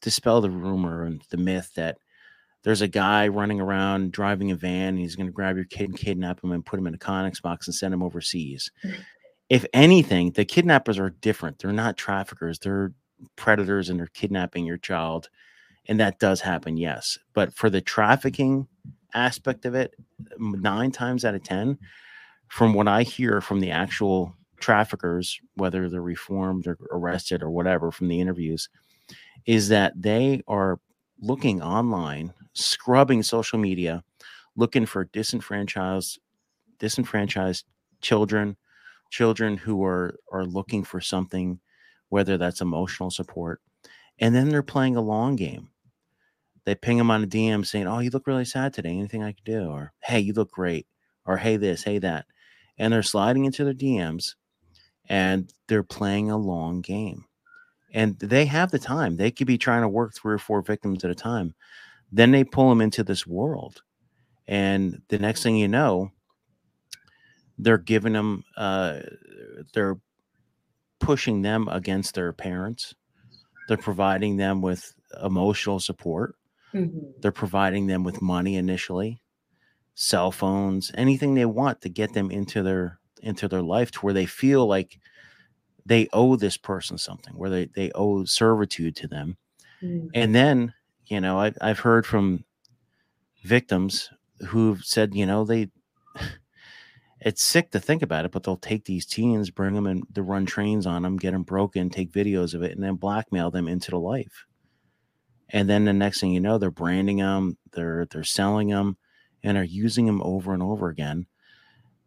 dispel 0.03 0.41
the 0.41 0.49
rumor 0.49 1.03
and 1.03 1.23
the 1.29 1.37
myth 1.37 1.71
that 1.75 1.97
there's 2.63 2.81
a 2.81 2.87
guy 2.87 3.27
running 3.27 3.59
around 3.59 4.11
driving 4.11 4.51
a 4.51 4.55
van 4.55 4.89
and 4.89 4.99
he's 4.99 5.15
going 5.15 5.27
to 5.27 5.33
grab 5.33 5.55
your 5.55 5.65
kid 5.65 5.89
and 5.89 5.97
kidnap 5.97 6.43
him 6.43 6.51
and 6.51 6.65
put 6.65 6.79
him 6.79 6.87
in 6.87 6.93
a 6.93 6.99
Connex 6.99 7.41
box 7.41 7.67
and 7.67 7.75
send 7.75 7.93
him 7.93 8.03
overseas. 8.03 8.71
Mm-hmm. 8.85 9.01
If 9.49 9.65
anything, 9.73 10.31
the 10.31 10.45
kidnappers 10.45 10.99
are 10.99 11.09
different. 11.09 11.59
They're 11.59 11.71
not 11.71 11.97
traffickers, 11.97 12.59
they're 12.59 12.93
predators 13.35 13.89
and 13.89 13.99
they're 13.99 14.07
kidnapping 14.07 14.65
your 14.65 14.77
child. 14.77 15.29
And 15.87 15.99
that 15.99 16.19
does 16.19 16.41
happen, 16.41 16.77
yes. 16.77 17.17
But 17.33 17.53
for 17.53 17.69
the 17.69 17.81
trafficking 17.81 18.67
aspect 19.13 19.65
of 19.65 19.75
it, 19.75 19.93
nine 20.37 20.91
times 20.91 21.25
out 21.25 21.35
of 21.35 21.43
10, 21.43 21.77
from 22.47 22.73
what 22.73 22.87
I 22.87 23.03
hear 23.03 23.41
from 23.41 23.59
the 23.59 23.71
actual 23.71 24.33
traffickers, 24.59 25.39
whether 25.55 25.89
they're 25.89 26.01
reformed 26.01 26.67
or 26.67 26.77
arrested 26.91 27.43
or 27.43 27.49
whatever 27.49 27.91
from 27.91 28.07
the 28.07 28.21
interviews, 28.21 28.69
is 29.45 29.69
that 29.69 29.93
they 30.01 30.41
are 30.47 30.79
looking 31.21 31.61
online, 31.61 32.33
scrubbing 32.53 33.23
social 33.23 33.59
media, 33.59 34.03
looking 34.55 34.85
for 34.85 35.05
disenfranchised 35.05 36.19
disenfranchised 36.79 37.65
children, 38.01 38.57
children 39.11 39.57
who 39.57 39.83
are 39.83 40.15
are 40.31 40.45
looking 40.45 40.83
for 40.83 41.01
something, 41.01 41.59
whether 42.09 42.37
that's 42.37 42.61
emotional 42.61 43.11
support, 43.11 43.61
and 44.19 44.35
then 44.35 44.49
they're 44.49 44.63
playing 44.63 44.95
a 44.95 45.01
long 45.01 45.35
game. 45.35 45.69
they 46.65 46.75
ping 46.75 46.97
them 46.97 47.11
on 47.11 47.23
a 47.23 47.27
DM 47.27 47.65
saying, 47.65 47.87
"Oh, 47.87 47.99
you 47.99 48.09
look 48.09 48.27
really 48.27 48.45
sad 48.45 48.73
today. 48.73 48.91
Anything 48.91 49.23
I 49.23 49.33
could 49.33 49.43
do?" 49.45 49.69
Or 49.69 49.93
"Hey, 50.03 50.19
you 50.19 50.33
look 50.33 50.51
great." 50.51 50.87
Or 51.25 51.37
"Hey, 51.37 51.57
this, 51.57 51.83
hey 51.83 51.99
that," 51.99 52.25
and 52.77 52.93
they're 52.93 53.03
sliding 53.03 53.45
into 53.45 53.63
their 53.65 53.73
DMs, 53.73 54.35
and 55.09 55.53
they're 55.67 55.83
playing 55.83 56.29
a 56.31 56.37
long 56.37 56.81
game, 56.81 57.25
and 57.93 58.17
they 58.19 58.45
have 58.45 58.71
the 58.71 58.79
time. 58.79 59.15
They 59.15 59.31
could 59.31 59.47
be 59.47 59.57
trying 59.57 59.83
to 59.83 59.87
work 59.87 60.13
three 60.13 60.33
or 60.33 60.39
four 60.39 60.61
victims 60.61 61.05
at 61.05 61.11
a 61.11 61.15
time. 61.15 61.53
Then 62.11 62.31
they 62.31 62.43
pull 62.43 62.69
them 62.69 62.81
into 62.81 63.03
this 63.03 63.25
world, 63.25 63.81
and 64.47 65.01
the 65.07 65.19
next 65.19 65.43
thing 65.43 65.55
you 65.55 65.67
know, 65.67 66.11
they're 67.57 67.77
giving 67.77 68.13
them, 68.13 68.43
uh, 68.57 68.99
they're 69.73 69.97
pushing 70.99 71.41
them 71.41 71.67
against 71.69 72.15
their 72.15 72.33
parents. 72.33 72.95
They're 73.67 73.77
providing 73.77 74.37
them 74.37 74.61
with 74.61 74.93
emotional 75.23 75.79
support. 75.79 76.35
Mm-hmm. 76.73 77.21
They're 77.21 77.31
providing 77.31 77.87
them 77.87 78.03
with 78.03 78.21
money 78.21 78.55
initially, 78.55 79.21
cell 79.95 80.31
phones, 80.31 80.91
anything 80.95 81.35
they 81.35 81.45
want 81.45 81.81
to 81.81 81.89
get 81.89 82.13
them 82.13 82.31
into 82.31 82.63
their 82.63 82.99
into 83.21 83.47
their 83.47 83.61
life 83.61 83.89
to 83.91 83.99
where 83.99 84.13
they 84.13 84.25
feel 84.25 84.67
like 84.67 84.99
they 85.85 86.07
owe 86.13 86.35
this 86.35 86.57
person 86.57 86.97
something, 86.97 87.33
where 87.35 87.49
they, 87.49 87.65
they 87.65 87.91
owe 87.93 88.25
servitude 88.25 88.95
to 88.97 89.07
them. 89.07 89.37
Mm-hmm. 89.81 90.07
And 90.13 90.33
then, 90.33 90.73
you 91.07 91.19
know, 91.19 91.39
I, 91.39 91.53
I've 91.61 91.79
heard 91.79 92.05
from 92.05 92.45
victims 93.43 94.09
who've 94.47 94.83
said, 94.83 95.13
you 95.15 95.25
know, 95.25 95.43
they 95.43 95.69
it's 97.21 97.43
sick 97.43 97.71
to 97.71 97.79
think 97.79 98.01
about 98.01 98.25
it, 98.25 98.31
but 98.31 98.43
they'll 98.43 98.57
take 98.57 98.85
these 98.85 99.05
teens, 99.05 99.49
bring 99.49 99.75
them 99.75 99.87
and 99.87 100.03
to 100.13 100.23
run 100.23 100.45
trains 100.45 100.85
on 100.85 101.03
them, 101.03 101.17
get 101.17 101.31
them 101.31 101.43
broken, 101.43 101.89
take 101.89 102.11
videos 102.11 102.53
of 102.53 102.63
it, 102.63 102.71
and 102.71 102.83
then 102.83 102.95
blackmail 102.95 103.51
them 103.51 103.67
into 103.67 103.91
the 103.91 103.99
life. 103.99 104.45
And 105.49 105.69
then 105.69 105.85
the 105.85 105.93
next 105.93 106.19
thing 106.19 106.31
you 106.31 106.39
know, 106.39 106.57
they're 106.57 106.71
branding 106.71 107.17
them, 107.17 107.57
they're 107.73 108.07
they're 108.09 108.23
selling 108.23 108.69
them, 108.69 108.97
and 109.43 109.57
are 109.57 109.63
using 109.63 110.05
them 110.05 110.21
over 110.23 110.53
and 110.53 110.63
over 110.63 110.89
again, 110.89 111.27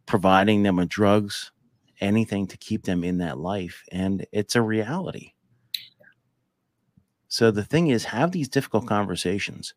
providing 0.05 0.63
them 0.63 0.77
with 0.77 0.89
drugs, 0.89 1.53
anything 2.01 2.47
to 2.49 2.57
keep 2.57 2.85
them 2.85 3.05
in 3.05 3.19
that 3.19 3.39
life, 3.39 3.85
and 3.91 4.27
it's 4.33 4.57
a 4.57 4.63
reality. 4.63 5.33
So 7.29 7.51
the 7.51 7.65
thing 7.65 7.89
is, 7.89 8.05
have 8.05 8.33
these 8.33 8.49
difficult 8.49 8.87
conversations 8.87 9.75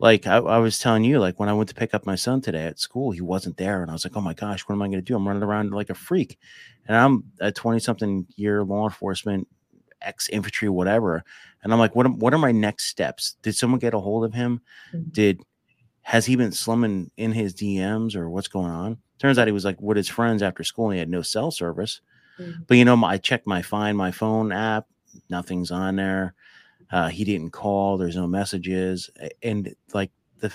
like 0.00 0.26
I, 0.26 0.36
I, 0.36 0.58
was 0.58 0.78
telling 0.78 1.04
you, 1.04 1.18
like 1.18 1.38
when 1.38 1.48
I 1.48 1.52
went 1.52 1.68
to 1.68 1.74
pick 1.74 1.94
up 1.94 2.06
my 2.06 2.14
son 2.14 2.40
today 2.40 2.64
at 2.64 2.78
school, 2.78 3.10
he 3.10 3.20
wasn't 3.20 3.56
there, 3.56 3.82
and 3.82 3.90
I 3.90 3.94
was 3.94 4.04
like, 4.04 4.16
"Oh 4.16 4.20
my 4.20 4.34
gosh, 4.34 4.62
what 4.62 4.74
am 4.74 4.82
I 4.82 4.86
going 4.86 4.98
to 4.98 5.02
do? 5.02 5.14
I'm 5.14 5.26
running 5.26 5.42
around 5.42 5.72
like 5.72 5.90
a 5.90 5.94
freak." 5.94 6.38
And 6.86 6.96
I'm 6.96 7.24
a 7.40 7.52
20 7.52 7.78
something 7.78 8.26
year 8.36 8.64
law 8.64 8.84
enforcement, 8.84 9.48
ex 10.00 10.28
infantry, 10.28 10.68
whatever, 10.68 11.24
and 11.62 11.72
I'm 11.72 11.78
like, 11.78 11.94
"What? 11.94 12.06
Am, 12.06 12.18
what 12.18 12.32
are 12.32 12.38
my 12.38 12.52
next 12.52 12.86
steps? 12.86 13.36
Did 13.42 13.54
someone 13.54 13.80
get 13.80 13.94
a 13.94 14.00
hold 14.00 14.24
of 14.24 14.34
him? 14.34 14.60
Mm-hmm. 14.94 15.10
Did 15.10 15.40
has 16.02 16.26
he 16.26 16.36
been 16.36 16.52
slumming 16.52 17.10
in 17.16 17.32
his 17.32 17.54
DMs 17.54 18.16
or 18.16 18.30
what's 18.30 18.48
going 18.48 18.70
on?" 18.70 18.98
Turns 19.22 19.38
out 19.38 19.46
he 19.46 19.52
was 19.52 19.64
like 19.64 19.80
with 19.80 19.96
his 19.96 20.08
friends 20.08 20.42
after 20.42 20.64
school, 20.64 20.86
and 20.86 20.94
he 20.94 20.98
had 20.98 21.08
no 21.08 21.22
cell 21.22 21.52
service. 21.52 22.00
Mm-hmm. 22.40 22.62
But 22.66 22.76
you 22.76 22.84
know, 22.84 23.04
I 23.04 23.18
checked 23.18 23.46
my 23.46 23.62
Find 23.62 23.96
My 23.96 24.10
Phone 24.10 24.50
app, 24.50 24.88
nothing's 25.30 25.70
on 25.70 25.94
there. 25.94 26.34
Uh, 26.90 27.08
he 27.08 27.22
didn't 27.22 27.52
call. 27.52 27.98
There's 27.98 28.16
no 28.16 28.26
messages, 28.26 29.10
and 29.40 29.72
like 29.94 30.10
the, 30.40 30.52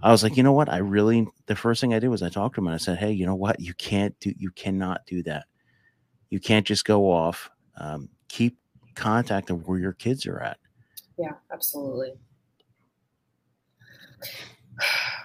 I 0.00 0.12
was 0.12 0.22
like, 0.22 0.36
you 0.36 0.44
know 0.44 0.52
what? 0.52 0.68
I 0.68 0.76
really 0.76 1.26
the 1.46 1.56
first 1.56 1.80
thing 1.80 1.92
I 1.92 1.98
did 1.98 2.06
was 2.06 2.22
I 2.22 2.28
talked 2.28 2.54
to 2.54 2.60
him 2.60 2.68
and 2.68 2.74
I 2.74 2.78
said, 2.78 2.98
hey, 2.98 3.10
you 3.10 3.26
know 3.26 3.34
what? 3.34 3.58
You 3.58 3.74
can't 3.74 4.14
do. 4.20 4.32
You 4.38 4.52
cannot 4.52 5.04
do 5.06 5.20
that. 5.24 5.46
You 6.28 6.38
can't 6.38 6.64
just 6.64 6.84
go 6.84 7.10
off. 7.10 7.50
Um, 7.76 8.10
keep 8.28 8.58
contact 8.94 9.50
of 9.50 9.66
where 9.66 9.80
your 9.80 9.94
kids 9.94 10.24
are 10.24 10.38
at. 10.38 10.58
Yeah, 11.18 11.32
absolutely. 11.52 12.12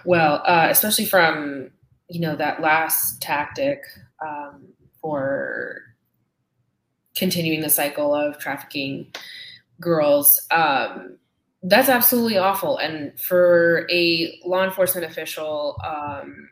Well, 0.04 0.42
uh, 0.46 0.68
especially 0.70 1.06
from 1.06 1.70
you 2.08 2.20
know 2.20 2.36
that 2.36 2.60
last 2.60 3.20
tactic 3.20 3.82
um, 4.24 4.66
for 5.00 5.82
continuing 7.16 7.60
the 7.60 7.70
cycle 7.70 8.14
of 8.14 8.38
trafficking 8.38 9.12
girls. 9.80 10.46
Um, 10.50 11.18
that's 11.62 11.88
absolutely 11.88 12.38
awful. 12.38 12.78
And 12.78 13.18
for 13.18 13.88
a 13.90 14.38
law 14.44 14.64
enforcement 14.64 15.10
official 15.10 15.80
um, 15.84 16.50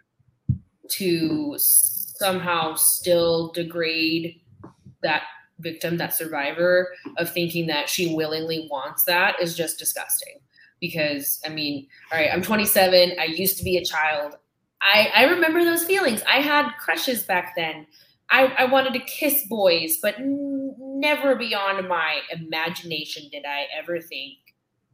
to 0.89 1.55
somehow 1.59 2.75
still 2.75 3.53
degrade 3.53 4.41
that 5.03 5.23
victim, 5.61 5.99
that 5.99 6.15
survivor, 6.15 6.89
of 7.19 7.31
thinking 7.31 7.67
that 7.69 7.89
she 7.89 8.15
willingly 8.15 8.67
wants 8.71 9.05
that 9.05 9.41
is 9.41 9.57
just 9.57 9.79
disgusting. 9.79 10.41
Because, 10.81 11.41
I 11.47 11.51
mean, 11.51 11.87
all 12.13 12.19
right, 12.19 12.31
I'm 12.33 12.43
27. 12.43 13.13
I 13.21 13.25
used 13.25 13.57
to 13.59 13.65
be 13.65 13.77
a 13.77 13.85
child. 13.85 14.37
I, 14.85 15.11
I 15.15 15.25
remember 15.25 15.65
those 15.65 15.85
feelings. 15.85 16.23
I 16.29 16.41
had 16.41 16.71
crushes 16.79 17.23
back 17.23 17.55
then. 17.57 17.87
I, 18.31 18.47
I 18.59 18.65
wanted 18.67 18.93
to 18.95 19.01
kiss 19.01 19.47
boys, 19.49 19.99
but 20.03 20.19
n- 20.19 20.75
never 20.79 21.35
beyond 21.35 21.89
my 21.89 22.21
imagination 22.31 23.29
did 23.33 23.45
I 23.47 23.67
ever 23.77 24.01
think 24.01 24.39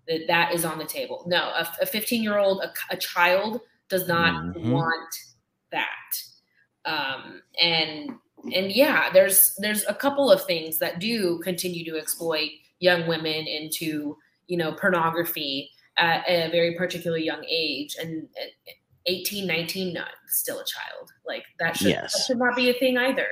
that 0.08 0.26
that 0.28 0.54
is 0.54 0.64
on 0.64 0.78
the 0.78 0.84
table. 0.84 1.24
No, 1.26 1.52
a 1.80 1.86
15 1.86 2.22
year 2.22 2.38
old, 2.38 2.62
a, 2.90 2.96
child 2.96 3.60
does 3.88 4.06
not 4.08 4.32
mm-hmm. 4.32 4.70
want 4.70 5.14
that. 5.72 5.86
Um, 6.84 7.42
and 7.60 8.10
and 8.54 8.72
yeah, 8.72 9.10
there's 9.12 9.54
there's 9.58 9.84
a 9.86 9.94
couple 9.94 10.30
of 10.30 10.44
things 10.44 10.78
that 10.78 10.98
do 10.98 11.38
continue 11.40 11.84
to 11.90 11.98
exploit 11.98 12.50
young 12.78 13.06
women 13.06 13.46
into 13.46 14.16
you 14.46 14.56
know 14.56 14.72
pornography 14.72 15.70
at 15.98 16.24
a 16.26 16.50
very 16.50 16.74
particular 16.76 17.18
young 17.18 17.44
age, 17.44 17.96
and 18.00 18.28
18, 19.06 19.46
19, 19.46 19.94
not 19.94 20.10
still 20.28 20.58
a 20.58 20.64
child. 20.64 21.12
Like 21.26 21.44
that 21.58 21.76
should, 21.76 21.88
yes. 21.88 22.12
that 22.12 22.24
should 22.26 22.38
not 22.38 22.56
be 22.56 22.70
a 22.70 22.74
thing 22.74 22.98
either. 22.98 23.28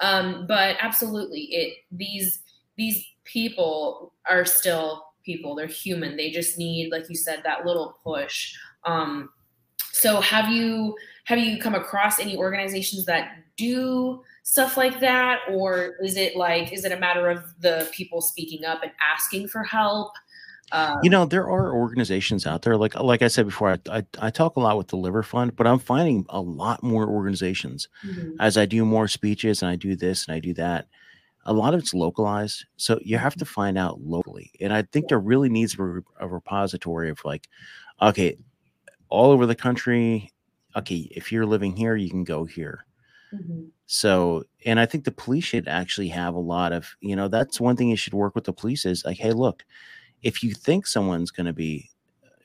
Um, 0.00 0.46
but 0.46 0.76
absolutely, 0.80 1.42
it 1.52 1.74
these 1.92 2.40
these 2.76 3.04
people 3.24 4.14
are 4.28 4.44
still 4.44 5.04
people. 5.24 5.54
They're 5.54 5.66
human. 5.66 6.16
They 6.16 6.30
just 6.30 6.58
need, 6.58 6.90
like 6.90 7.08
you 7.08 7.16
said, 7.16 7.42
that 7.44 7.66
little 7.66 7.98
push. 8.02 8.54
Um, 8.84 9.30
so 9.92 10.20
have 10.20 10.48
you 10.48 10.96
have 11.24 11.38
you 11.38 11.58
come 11.58 11.74
across 11.74 12.18
any 12.18 12.36
organizations 12.36 13.04
that 13.04 13.36
do 13.56 14.22
stuff 14.42 14.76
like 14.76 15.00
that, 15.00 15.40
or 15.50 15.96
is 16.02 16.16
it 16.16 16.36
like 16.36 16.72
is 16.72 16.84
it 16.84 16.92
a 16.92 16.98
matter 16.98 17.28
of 17.28 17.44
the 17.60 17.88
people 17.92 18.20
speaking 18.22 18.64
up 18.64 18.82
and 18.82 18.92
asking 19.00 19.48
for 19.48 19.62
help? 19.62 20.12
Um, 20.72 20.98
you 21.02 21.10
know, 21.10 21.24
there 21.24 21.48
are 21.48 21.74
organizations 21.74 22.46
out 22.46 22.62
there, 22.62 22.76
like 22.76 22.94
like 22.94 23.22
I 23.22 23.28
said 23.28 23.46
before, 23.46 23.72
I, 23.72 23.78
I, 23.98 24.06
I 24.20 24.30
talk 24.30 24.56
a 24.56 24.60
lot 24.60 24.78
with 24.78 24.86
Deliver 24.86 25.22
Fund, 25.22 25.56
but 25.56 25.66
I'm 25.66 25.78
finding 25.78 26.24
a 26.28 26.40
lot 26.40 26.82
more 26.82 27.08
organizations 27.08 27.88
mm-hmm. 28.06 28.36
as 28.40 28.56
I 28.56 28.66
do 28.66 28.84
more 28.84 29.08
speeches 29.08 29.62
and 29.62 29.70
I 29.70 29.76
do 29.76 29.96
this 29.96 30.26
and 30.26 30.34
I 30.34 30.40
do 30.40 30.54
that. 30.54 30.86
A 31.46 31.52
lot 31.52 31.74
of 31.74 31.80
it's 31.80 31.94
localized, 31.94 32.66
so 32.76 33.00
you 33.02 33.18
have 33.18 33.34
to 33.34 33.44
mm-hmm. 33.44 33.52
find 33.52 33.78
out 33.78 34.00
locally. 34.00 34.52
And 34.60 34.72
I 34.72 34.82
think 34.82 35.08
there 35.08 35.18
really 35.18 35.48
needs 35.48 35.76
a, 35.78 36.02
a 36.20 36.28
repository 36.28 37.10
of 37.10 37.24
like, 37.24 37.48
okay, 38.00 38.36
all 39.08 39.32
over 39.32 39.46
the 39.46 39.54
country. 39.54 40.32
Okay, 40.76 41.08
if 41.10 41.32
you're 41.32 41.46
living 41.46 41.74
here, 41.74 41.96
you 41.96 42.10
can 42.10 42.22
go 42.22 42.44
here. 42.44 42.84
Mm-hmm. 43.34 43.62
So, 43.86 44.44
and 44.64 44.78
I 44.78 44.86
think 44.86 45.04
the 45.04 45.10
police 45.10 45.44
should 45.44 45.66
actually 45.66 46.08
have 46.08 46.34
a 46.34 46.40
lot 46.40 46.72
of, 46.72 46.94
you 47.00 47.16
know, 47.16 47.26
that's 47.26 47.60
one 47.60 47.76
thing 47.76 47.88
you 47.88 47.96
should 47.96 48.14
work 48.14 48.34
with 48.34 48.44
the 48.44 48.52
police 48.52 48.84
is 48.84 49.04
like, 49.04 49.18
hey, 49.18 49.32
look, 49.32 49.64
if 50.22 50.42
you 50.42 50.52
think 50.52 50.86
someone's 50.86 51.30
going 51.30 51.46
to 51.46 51.52
be 51.52 51.90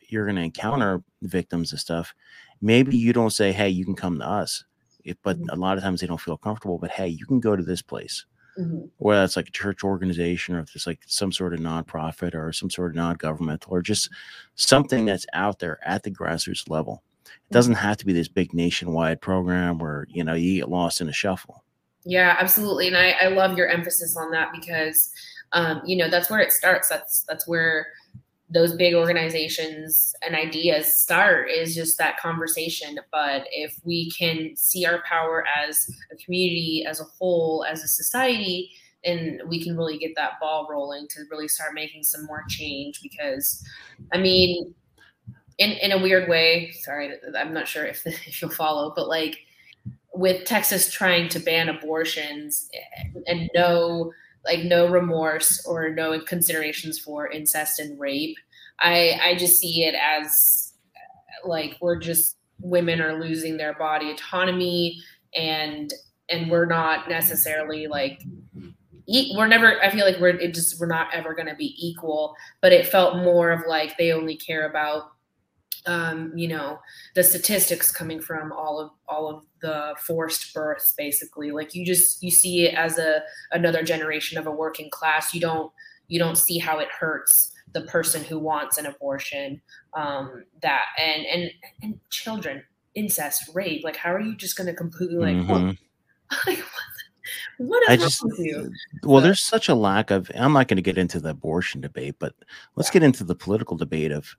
you're 0.09 0.25
going 0.25 0.35
to 0.35 0.41
encounter 0.41 1.03
victims 1.23 1.71
and 1.71 1.79
stuff 1.79 2.13
maybe 2.61 2.95
you 2.95 3.13
don't 3.13 3.31
say 3.31 3.51
hey 3.51 3.69
you 3.69 3.85
can 3.85 3.95
come 3.95 4.17
to 4.19 4.27
us 4.27 4.63
if, 5.03 5.17
but 5.23 5.37
mm-hmm. 5.37 5.49
a 5.49 5.55
lot 5.55 5.77
of 5.77 5.83
times 5.83 6.01
they 6.01 6.07
don't 6.07 6.21
feel 6.21 6.37
comfortable 6.37 6.77
but 6.77 6.91
hey 6.91 7.07
you 7.07 7.25
can 7.25 7.39
go 7.39 7.55
to 7.55 7.63
this 7.63 7.81
place 7.81 8.25
mm-hmm. 8.59 8.85
whether 8.97 9.23
it's 9.23 9.35
like 9.35 9.47
a 9.47 9.51
church 9.51 9.83
organization 9.83 10.55
or 10.55 10.59
if 10.59 10.75
it's 10.75 10.87
like 10.87 10.99
some 11.07 11.31
sort 11.31 11.53
of 11.53 11.59
nonprofit 11.59 12.33
or 12.33 12.51
some 12.51 12.69
sort 12.69 12.91
of 12.91 12.95
non-governmental 12.95 13.73
or 13.73 13.81
just 13.81 14.09
something 14.55 15.05
that's 15.05 15.25
out 15.33 15.59
there 15.59 15.79
at 15.83 16.03
the 16.03 16.11
grassroots 16.11 16.69
level 16.69 17.03
it 17.23 17.29
mm-hmm. 17.29 17.53
doesn't 17.53 17.75
have 17.75 17.97
to 17.97 18.05
be 18.05 18.13
this 18.13 18.27
big 18.27 18.53
nationwide 18.53 19.21
program 19.21 19.77
where 19.79 20.05
you 20.09 20.23
know 20.23 20.33
you 20.33 20.59
get 20.59 20.69
lost 20.69 21.01
in 21.01 21.09
a 21.09 21.13
shuffle 21.13 21.63
yeah 22.05 22.37
absolutely 22.39 22.87
and 22.87 22.97
i, 22.97 23.11
I 23.21 23.27
love 23.27 23.57
your 23.57 23.67
emphasis 23.67 24.15
on 24.15 24.31
that 24.31 24.51
because 24.53 25.11
um, 25.53 25.81
you 25.85 25.95
know 25.95 26.09
that's 26.09 26.29
where 26.29 26.39
it 26.39 26.51
starts. 26.51 26.89
That's 26.89 27.23
that's 27.27 27.47
where 27.47 27.87
those 28.49 28.75
big 28.75 28.93
organizations 28.93 30.13
and 30.25 30.35
ideas 30.35 31.01
start 31.01 31.49
is 31.49 31.73
just 31.73 31.97
that 31.97 32.19
conversation. 32.19 32.99
But 33.11 33.45
if 33.51 33.75
we 33.83 34.11
can 34.11 34.55
see 34.55 34.85
our 34.85 35.01
power 35.03 35.43
as 35.63 35.89
a 36.11 36.15
community 36.23 36.85
as 36.87 36.99
a 36.99 37.05
whole 37.05 37.65
as 37.69 37.83
a 37.83 37.87
society 37.87 38.71
and 39.03 39.41
we 39.47 39.63
can 39.63 39.77
really 39.77 39.97
get 39.97 40.15
that 40.15 40.39
ball 40.39 40.67
rolling 40.69 41.07
to 41.09 41.21
really 41.29 41.47
start 41.47 41.73
making 41.73 42.03
some 42.03 42.25
more 42.25 42.43
change. 42.49 43.01
Because 43.01 43.63
i 44.13 44.17
mean 44.17 44.73
in 45.57 45.71
in 45.71 45.91
a 45.91 46.01
weird 46.01 46.29
way 46.29 46.71
sorry 46.81 47.13
i'm 47.37 47.53
not 47.53 47.67
sure 47.67 47.85
if, 47.85 48.01
if 48.05 48.41
you'll 48.41 48.51
follow 48.51 48.93
but 48.95 49.07
like 49.07 49.39
with 50.13 50.45
texas 50.45 50.91
trying 50.91 51.27
to 51.29 51.39
ban 51.39 51.69
abortions 51.69 52.69
and 53.27 53.49
no 53.53 54.11
like 54.45 54.63
no 54.63 54.87
remorse 54.87 55.65
or 55.65 55.89
no 55.89 56.19
considerations 56.19 56.99
for 56.99 57.29
incest 57.31 57.79
and 57.79 57.99
rape. 57.99 58.37
I 58.79 59.19
I 59.23 59.35
just 59.35 59.57
see 59.57 59.83
it 59.83 59.95
as 59.95 60.73
like 61.45 61.77
we're 61.81 61.99
just 61.99 62.37
women 62.59 63.01
are 63.01 63.19
losing 63.19 63.57
their 63.57 63.73
body 63.73 64.11
autonomy 64.11 65.01
and 65.35 65.93
and 66.29 66.49
we're 66.49 66.65
not 66.65 67.09
necessarily 67.09 67.87
like 67.87 68.21
we're 69.35 69.47
never 69.47 69.79
i 69.83 69.89
feel 69.89 70.05
like 70.05 70.19
we're 70.19 70.29
it 70.29 70.53
just 70.53 70.79
we're 70.79 70.87
not 70.87 71.07
ever 71.13 71.35
going 71.35 71.47
to 71.47 71.55
be 71.55 71.75
equal 71.77 72.35
but 72.61 72.71
it 72.71 72.87
felt 72.87 73.17
more 73.17 73.51
of 73.51 73.61
like 73.67 73.95
they 73.97 74.11
only 74.11 74.35
care 74.35 74.67
about 74.67 75.11
um, 75.87 76.31
you 76.35 76.47
know 76.47 76.79
the 77.13 77.23
statistics 77.23 77.91
coming 77.91 78.19
from 78.19 78.51
all 78.51 78.79
of 78.79 78.91
all 79.07 79.29
of 79.29 79.45
the 79.61 79.95
forced 79.99 80.53
births 80.53 80.93
basically 80.93 81.51
like 81.51 81.75
you 81.75 81.85
just 81.85 82.21
you 82.23 82.31
see 82.31 82.65
it 82.65 82.75
as 82.75 82.97
a 82.97 83.21
another 83.51 83.83
generation 83.83 84.37
of 84.37 84.47
a 84.47 84.51
working 84.51 84.89
class 84.89 85.33
you 85.33 85.41
don't 85.41 85.71
you 86.07 86.19
don't 86.19 86.37
see 86.37 86.57
how 86.57 86.79
it 86.79 86.89
hurts 86.89 87.51
the 87.73 87.81
person 87.81 88.23
who 88.23 88.39
wants 88.39 88.77
an 88.77 88.85
abortion 88.85 89.61
um, 89.93 90.43
that 90.61 90.85
and 90.97 91.25
and 91.25 91.51
and 91.81 91.99
children 92.09 92.63
incest 92.95 93.49
rape 93.53 93.83
like 93.83 93.97
how 93.97 94.13
are 94.13 94.21
you 94.21 94.35
just 94.35 94.55
going 94.55 94.67
to 94.67 94.73
completely 94.73 95.17
like, 95.17 95.35
mm-hmm. 95.35 95.71
like 96.47 96.63
what 97.57 97.81
is 97.83 97.89
I 97.89 97.95
just, 97.97 98.23
with 98.23 98.39
you? 98.39 98.71
Well, 99.03 99.21
there's 99.21 99.43
such 99.43 99.69
a 99.69 99.75
lack 99.75 100.11
of. 100.11 100.29
I'm 100.35 100.53
not 100.53 100.67
going 100.67 100.77
to 100.77 100.83
get 100.83 100.97
into 100.97 101.19
the 101.19 101.29
abortion 101.29 101.81
debate, 101.81 102.15
but 102.19 102.33
let's 102.75 102.89
yeah. 102.89 102.93
get 102.93 103.03
into 103.03 103.23
the 103.23 103.35
political 103.35 103.77
debate 103.77 104.11
of 104.11 104.35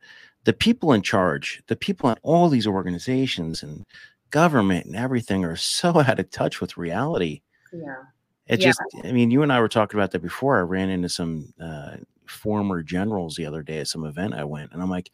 the 0.46 0.52
people 0.52 0.92
in 0.92 1.02
charge, 1.02 1.60
the 1.66 1.74
people 1.74 2.08
at 2.08 2.20
all 2.22 2.48
these 2.48 2.68
organizations 2.68 3.64
and 3.64 3.84
government 4.30 4.86
and 4.86 4.94
everything 4.94 5.44
are 5.44 5.56
so 5.56 6.00
out 6.00 6.20
of 6.20 6.30
touch 6.30 6.60
with 6.60 6.76
reality. 6.76 7.42
Yeah. 7.72 7.96
It 8.46 8.60
yeah. 8.60 8.66
just, 8.66 8.80
I 9.02 9.10
mean, 9.10 9.32
you 9.32 9.42
and 9.42 9.52
I 9.52 9.60
were 9.60 9.68
talking 9.68 9.98
about 9.98 10.12
that 10.12 10.22
before. 10.22 10.56
I 10.56 10.62
ran 10.62 10.88
into 10.88 11.08
some 11.08 11.52
uh, 11.60 11.96
former 12.26 12.84
generals 12.84 13.34
the 13.34 13.44
other 13.44 13.64
day 13.64 13.78
at 13.78 13.88
some 13.88 14.04
event 14.04 14.34
I 14.34 14.44
went, 14.44 14.70
and 14.72 14.80
I'm 14.80 14.88
like, 14.88 15.10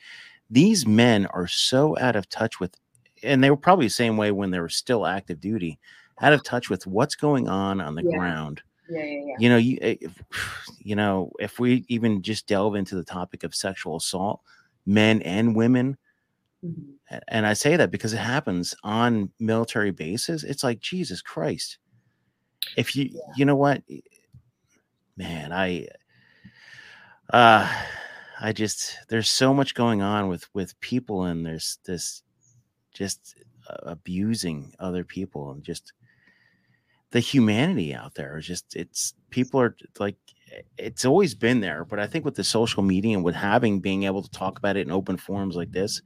these 0.51 0.87
men 0.87 1.25
are 1.27 1.47
so 1.47 1.99
out 1.99 2.15
of 2.15 2.29
touch 2.29 2.61
with, 2.61 2.77
and 3.23 3.43
they 3.43 3.49
were 3.49 3.57
probably 3.57 3.87
the 3.87 3.91
same 3.91 4.19
way 4.19 4.33
when 4.33 4.51
they 4.51 4.61
were 4.61 4.69
still 4.69 5.07
active 5.07 5.41
duty, 5.41 5.79
out 6.21 6.35
of 6.35 6.45
touch 6.45 6.69
with 6.69 6.87
what's 6.87 7.15
going 7.15 7.49
on 7.49 7.81
on 7.81 7.95
the 7.95 8.05
yeah. 8.05 8.19
ground. 8.19 8.61
Yeah, 8.91 9.03
yeah, 9.03 9.21
yeah. 9.25 9.35
You 9.39 9.49
know, 9.49 9.57
you, 9.57 9.79
if, 9.81 10.23
you 10.79 10.95
know, 10.95 11.33
if 11.41 11.59
we 11.59 11.87
even 11.89 12.21
just 12.21 12.47
delve 12.47 12.75
into 12.75 12.97
the 12.97 13.05
topic 13.05 13.45
of 13.45 13.55
sexual 13.55 13.97
assault, 13.97 14.43
men 14.87 15.23
and 15.23 15.57
women. 15.57 15.97
Mm-hmm. 16.65 17.17
And 17.29 17.47
I 17.47 17.53
say 17.53 17.77
that 17.77 17.91
because 17.91 18.13
it 18.13 18.19
happens 18.19 18.75
on 18.83 19.31
military 19.39 19.91
bases. 19.91 20.45
It's 20.45 20.65
like 20.65 20.81
Jesus 20.81 21.21
Christ. 21.21 21.79
If 22.77 22.97
you, 22.97 23.11
yeah. 23.13 23.21
you 23.37 23.45
know 23.45 23.57
what, 23.57 23.83
man, 25.17 25.53
I, 25.53 25.89
uh, 27.33 27.69
I 28.41 28.53
just 28.53 28.99
there's 29.09 29.31
so 29.31 29.55
much 29.55 29.75
going 29.75 30.03
on 30.03 30.29
with 30.29 30.53
with 30.53 30.79
people, 30.81 31.25
and 31.25 31.47
there's 31.47 31.79
this 31.85 32.23
just 32.93 33.37
uh, 33.69 33.77
abusing 33.85 34.75
other 34.79 35.05
people, 35.05 35.53
and 35.53 35.63
just 35.63 35.93
the 37.13 37.21
humanity 37.21 37.95
out 37.95 38.15
there 38.15 38.39
is 38.39 38.47
just 38.47 38.75
it's 38.75 39.15
people 39.31 39.61
are 39.61 39.77
like 39.99 40.17
it's 40.79 41.05
always 41.05 41.35
been 41.35 41.61
there, 41.61 41.85
but 41.85 41.99
I 41.99 42.07
think 42.07 42.25
with 42.25 42.35
the 42.35 42.45
social 42.45 42.83
media 42.83 43.17
and 43.17 43.25
with 43.25 43.35
having 43.35 43.81
being 43.81 44.05
able 44.05 44.23
to 44.23 44.31
talk 44.31 44.59
about 44.59 44.77
it 44.77 44.87
in 44.87 44.93
open 44.93 45.17
forums 45.17 45.57
like 45.57 45.73
this, 45.73 46.03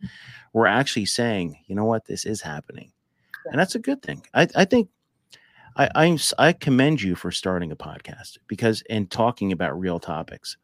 we're 0.52 0.66
actually 0.66 1.06
saying, 1.06 1.59
you 1.66 1.74
know 1.74 1.85
what, 1.85 2.06
this 2.06 2.24
is 2.24 2.40
happening, 2.40 2.92
and 3.46 3.59
that's 3.59 3.74
a 3.74 3.80
good 3.80 4.02
thing. 4.02 4.22
I, 4.35 4.48
I 4.54 4.64
think 4.64 4.88
I, 5.76 5.88
I 5.94 6.18
I 6.38 6.52
commend 6.52 7.02
you 7.02 7.14
for 7.14 7.30
starting 7.30 7.72
a 7.72 7.76
podcast 7.76 8.38
because 8.46 8.82
and 8.88 9.11
talking 9.11 9.52
about 9.52 9.78
real 9.78 9.98
topics, 9.98 10.56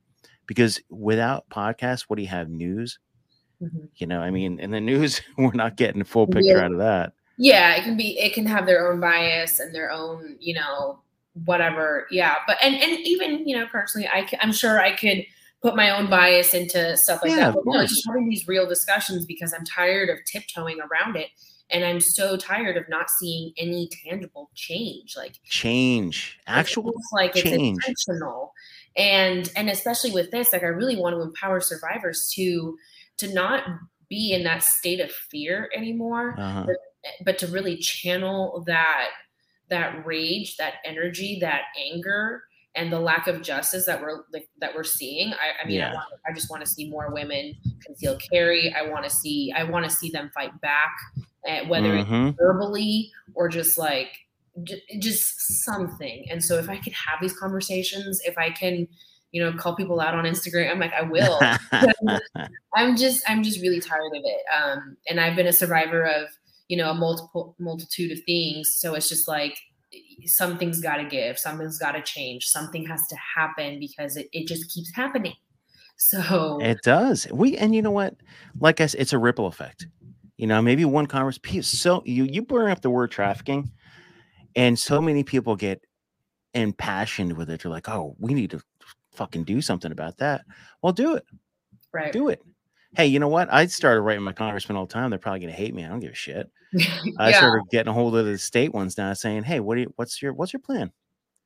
because 0.46 0.80
without 0.90 1.48
podcasts, 1.50 2.02
what 2.02 2.16
do 2.16 2.22
you 2.22 2.28
have? 2.28 2.48
News, 2.48 2.98
mm-hmm. 3.60 3.86
you 3.96 4.06
know. 4.06 4.20
I 4.20 4.30
mean, 4.30 4.58
in 4.58 4.70
the 4.70 4.80
news, 4.80 5.20
we're 5.38 5.52
not 5.52 5.76
getting 5.76 6.00
a 6.00 6.04
full 6.04 6.26
picture 6.26 6.56
yeah. 6.56 6.64
out 6.64 6.72
of 6.72 6.78
that. 6.78 7.12
Yeah, 7.38 7.74
it 7.74 7.84
can 7.84 7.96
be. 7.96 8.18
It 8.18 8.34
can 8.34 8.46
have 8.46 8.66
their 8.66 8.90
own 8.90 9.00
bias 9.00 9.58
and 9.58 9.74
their 9.74 9.90
own, 9.90 10.36
you 10.38 10.54
know, 10.54 11.00
whatever 11.44 12.06
yeah 12.10 12.36
but 12.46 12.56
and 12.62 12.74
and 12.74 12.98
even 13.04 13.46
you 13.48 13.56
know 13.56 13.66
personally 13.66 14.06
i 14.08 14.28
i'm 14.40 14.52
sure 14.52 14.80
i 14.80 14.94
could 14.94 15.24
put 15.62 15.76
my 15.76 15.90
own 15.90 16.10
bias 16.10 16.54
into 16.54 16.96
stuff 16.96 17.22
like 17.22 17.30
yeah, 17.30 17.50
that 17.50 17.54
but 17.54 17.62
no, 17.64 17.86
just 17.86 18.06
having 18.06 18.28
these 18.28 18.46
real 18.46 18.68
discussions 18.68 19.24
because 19.24 19.54
i'm 19.54 19.64
tired 19.64 20.10
of 20.10 20.18
tiptoeing 20.26 20.78
around 20.80 21.16
it 21.16 21.28
and 21.70 21.84
i'm 21.84 22.00
so 22.00 22.36
tired 22.36 22.76
of 22.76 22.86
not 22.88 23.08
seeing 23.08 23.52
any 23.56 23.88
tangible 24.04 24.50
change 24.54 25.16
like 25.16 25.36
change 25.44 26.38
actual 26.46 26.92
like 27.12 27.32
change. 27.32 27.46
it's 27.46 27.88
intentional 27.88 28.52
and 28.96 29.50
and 29.56 29.70
especially 29.70 30.10
with 30.10 30.30
this 30.30 30.52
like 30.52 30.62
i 30.62 30.66
really 30.66 30.96
want 30.96 31.14
to 31.14 31.22
empower 31.22 31.60
survivors 31.60 32.30
to 32.34 32.76
to 33.16 33.32
not 33.32 33.64
be 34.10 34.32
in 34.32 34.44
that 34.44 34.62
state 34.62 35.00
of 35.00 35.10
fear 35.10 35.70
anymore 35.74 36.34
uh-huh. 36.38 36.64
but, 36.66 36.76
but 37.24 37.38
to 37.38 37.46
really 37.46 37.78
channel 37.78 38.62
that 38.66 39.08
that 39.72 40.06
rage, 40.06 40.56
that 40.58 40.74
energy, 40.84 41.38
that 41.40 41.62
anger, 41.90 42.44
and 42.74 42.92
the 42.92 43.00
lack 43.00 43.26
of 43.26 43.42
justice 43.42 43.86
that 43.86 44.00
we're 44.00 44.20
like, 44.32 44.48
that 44.60 44.74
we're 44.74 44.84
seeing. 44.84 45.32
I, 45.32 45.62
I 45.62 45.66
mean, 45.66 45.78
yeah. 45.78 45.90
I, 45.90 45.94
want, 45.94 46.06
I, 46.28 46.32
just 46.32 46.50
want 46.50 46.64
to 46.64 46.70
see 46.70 46.88
more 46.88 47.12
women 47.12 47.54
conceal 47.84 48.16
carry. 48.16 48.72
I 48.74 48.88
want 48.88 49.04
to 49.04 49.10
see 49.10 49.52
I 49.54 49.64
want 49.64 49.84
to 49.84 49.90
see 49.90 50.10
them 50.10 50.30
fight 50.34 50.58
back, 50.60 50.94
uh, 51.48 51.66
whether 51.66 51.88
mm-hmm. 51.88 52.28
it's 52.28 52.38
verbally 52.38 53.10
or 53.34 53.48
just 53.48 53.78
like 53.78 54.08
j- 54.62 54.82
just 54.98 55.64
something. 55.64 56.26
And 56.30 56.42
so, 56.42 56.58
if 56.58 56.68
I 56.68 56.76
could 56.76 56.92
have 56.92 57.18
these 57.20 57.36
conversations, 57.36 58.20
if 58.24 58.38
I 58.38 58.50
can, 58.50 58.86
you 59.32 59.42
know, 59.42 59.52
call 59.52 59.74
people 59.74 60.00
out 60.00 60.14
on 60.14 60.24
Instagram, 60.24 60.70
I'm 60.70 60.78
like, 60.78 60.92
I 60.94 61.02
will. 61.02 61.40
I'm 62.74 62.96
just 62.96 63.22
I'm 63.28 63.42
just 63.42 63.60
really 63.60 63.80
tired 63.80 64.12
of 64.14 64.22
it. 64.24 64.40
Um, 64.54 64.96
and 65.08 65.20
I've 65.20 65.36
been 65.36 65.46
a 65.46 65.52
survivor 65.52 66.04
of 66.04 66.28
you 66.72 66.78
know 66.78 66.90
a 66.90 66.94
multiple 66.94 67.54
multitude 67.58 68.12
of 68.12 68.24
things. 68.24 68.72
So 68.72 68.94
it's 68.94 69.06
just 69.06 69.28
like 69.28 69.58
something's 70.24 70.80
got 70.80 70.96
to 70.96 71.04
give 71.04 71.38
something's 71.38 71.78
got 71.78 71.92
to 71.92 72.00
change 72.00 72.46
something 72.46 72.86
has 72.86 73.06
to 73.08 73.16
happen 73.36 73.78
because 73.78 74.16
it, 74.16 74.30
it 74.32 74.48
just 74.48 74.72
keeps 74.72 74.90
happening. 74.94 75.34
So 75.98 76.58
it 76.60 76.78
does. 76.82 77.28
We 77.30 77.56
and 77.58 77.76
you 77.76 77.82
know 77.82 77.92
what? 77.92 78.16
Like 78.58 78.80
i 78.80 78.86
said 78.86 79.02
it's 79.02 79.12
a 79.12 79.18
ripple 79.18 79.46
effect. 79.46 79.86
You 80.36 80.48
know 80.48 80.60
maybe 80.60 80.84
one 80.84 81.06
conversation 81.06 81.62
so 81.62 82.02
you 82.04 82.24
you 82.24 82.42
bring 82.42 82.70
up 82.70 82.80
the 82.80 82.90
word 82.90 83.12
trafficking 83.12 83.70
and 84.56 84.76
so 84.76 85.00
many 85.00 85.22
people 85.22 85.54
get 85.54 85.84
impassioned 86.54 87.34
with 87.34 87.50
it. 87.50 87.60
They're 87.60 87.70
like 87.70 87.88
oh 87.88 88.16
we 88.18 88.34
need 88.34 88.50
to 88.50 88.60
fucking 89.12 89.44
do 89.44 89.60
something 89.60 89.92
about 89.92 90.16
that. 90.16 90.44
Well 90.80 90.94
do 90.94 91.14
it. 91.14 91.24
Right. 91.92 92.12
Do 92.12 92.30
it 92.30 92.42
hey 92.94 93.06
you 93.06 93.18
know 93.18 93.28
what 93.28 93.52
i 93.52 93.66
started 93.66 94.00
writing 94.02 94.22
my 94.22 94.32
congressman 94.32 94.76
all 94.76 94.86
the 94.86 94.92
time 94.92 95.10
they're 95.10 95.18
probably 95.18 95.40
going 95.40 95.52
to 95.52 95.56
hate 95.56 95.74
me 95.74 95.84
i 95.84 95.88
don't 95.88 96.00
give 96.00 96.12
a 96.12 96.14
shit 96.14 96.50
I 97.18 97.32
started 97.32 97.64
getting 97.70 97.90
a 97.90 97.92
hold 97.92 98.16
of 98.16 98.24
the 98.24 98.38
state 98.38 98.72
ones 98.72 98.96
now, 98.96 99.12
saying, 99.12 99.42
"Hey, 99.42 99.60
what 99.60 99.74
do 99.74 99.82
you? 99.82 99.92
What's 99.96 100.22
your 100.22 100.32
what's 100.32 100.52
your 100.52 100.60
plan? 100.60 100.90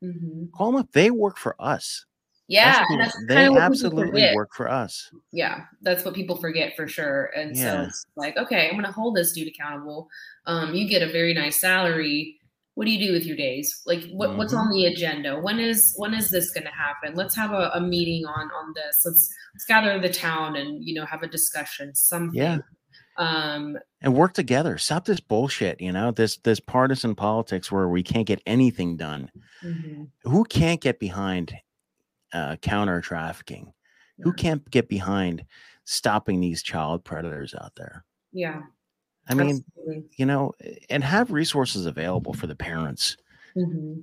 Mm-hmm. 0.02 0.46
Call 0.54 0.72
them 0.72 0.80
up. 0.80 0.92
They 0.92 1.10
work 1.10 1.38
for 1.38 1.56
us. 1.58 2.04
Yeah, 2.48 2.84
that's 2.96 3.16
they 3.26 3.46
absolutely 3.46 4.32
work 4.36 4.54
for 4.54 4.70
us. 4.70 5.10
Yeah, 5.32 5.64
that's 5.82 6.04
what 6.04 6.14
people 6.14 6.36
forget 6.36 6.76
for 6.76 6.86
sure. 6.86 7.32
And 7.36 7.56
yeah. 7.56 7.72
so 7.72 7.82
it's 7.88 8.06
like, 8.14 8.36
okay, 8.36 8.68
I'm 8.68 8.74
going 8.74 8.84
to 8.84 8.92
hold 8.92 9.16
this 9.16 9.32
dude 9.32 9.48
accountable. 9.48 10.08
Um, 10.46 10.72
you 10.72 10.88
get 10.88 11.02
a 11.02 11.10
very 11.10 11.34
nice 11.34 11.60
salary. 11.60 12.35
What 12.76 12.86
do 12.86 12.92
you 12.92 13.06
do 13.06 13.12
with 13.12 13.26
your 13.26 13.36
days? 13.36 13.82
Like, 13.84 14.04
what, 14.12 14.28
mm-hmm. 14.28 14.38
what's 14.38 14.54
on 14.54 14.70
the 14.70 14.86
agenda? 14.86 15.40
When 15.40 15.58
is 15.58 15.94
when 15.96 16.14
is 16.14 16.30
this 16.30 16.50
going 16.50 16.64
to 16.64 16.70
happen? 16.70 17.14
Let's 17.14 17.34
have 17.34 17.52
a, 17.52 17.70
a 17.74 17.80
meeting 17.80 18.24
on 18.26 18.50
on 18.50 18.72
this. 18.74 19.02
Let's 19.04 19.34
let's 19.54 19.64
gather 19.64 19.98
the 19.98 20.12
town 20.12 20.56
and 20.56 20.84
you 20.84 20.94
know 20.94 21.04
have 21.04 21.22
a 21.22 21.26
discussion. 21.26 21.94
Something. 21.94 22.40
Yeah 22.40 22.58
um 23.18 23.78
and 24.02 24.14
work 24.14 24.34
together 24.34 24.76
stop 24.76 25.06
this 25.06 25.20
bullshit 25.20 25.80
you 25.80 25.90
know 25.90 26.10
this 26.10 26.36
this 26.38 26.60
partisan 26.60 27.14
politics 27.14 27.72
where 27.72 27.88
we 27.88 28.02
can't 28.02 28.26
get 28.26 28.42
anything 28.46 28.96
done 28.96 29.30
mm-hmm. 29.64 30.04
who 30.24 30.44
can't 30.44 30.80
get 30.80 30.98
behind 30.98 31.54
uh 32.34 32.56
counter 32.56 33.00
trafficking 33.00 33.72
yeah. 34.18 34.24
who 34.24 34.32
can't 34.32 34.70
get 34.70 34.88
behind 34.88 35.44
stopping 35.84 36.40
these 36.40 36.62
child 36.62 37.04
predators 37.04 37.54
out 37.54 37.72
there 37.76 38.04
yeah 38.32 38.62
i 39.28 39.34
mean 39.34 39.64
you 40.16 40.26
know 40.26 40.52
and 40.90 41.04
have 41.04 41.30
resources 41.30 41.86
available 41.86 42.32
for 42.32 42.46
the 42.46 42.56
parents. 42.56 43.16
Mm-hmm. 43.56 44.00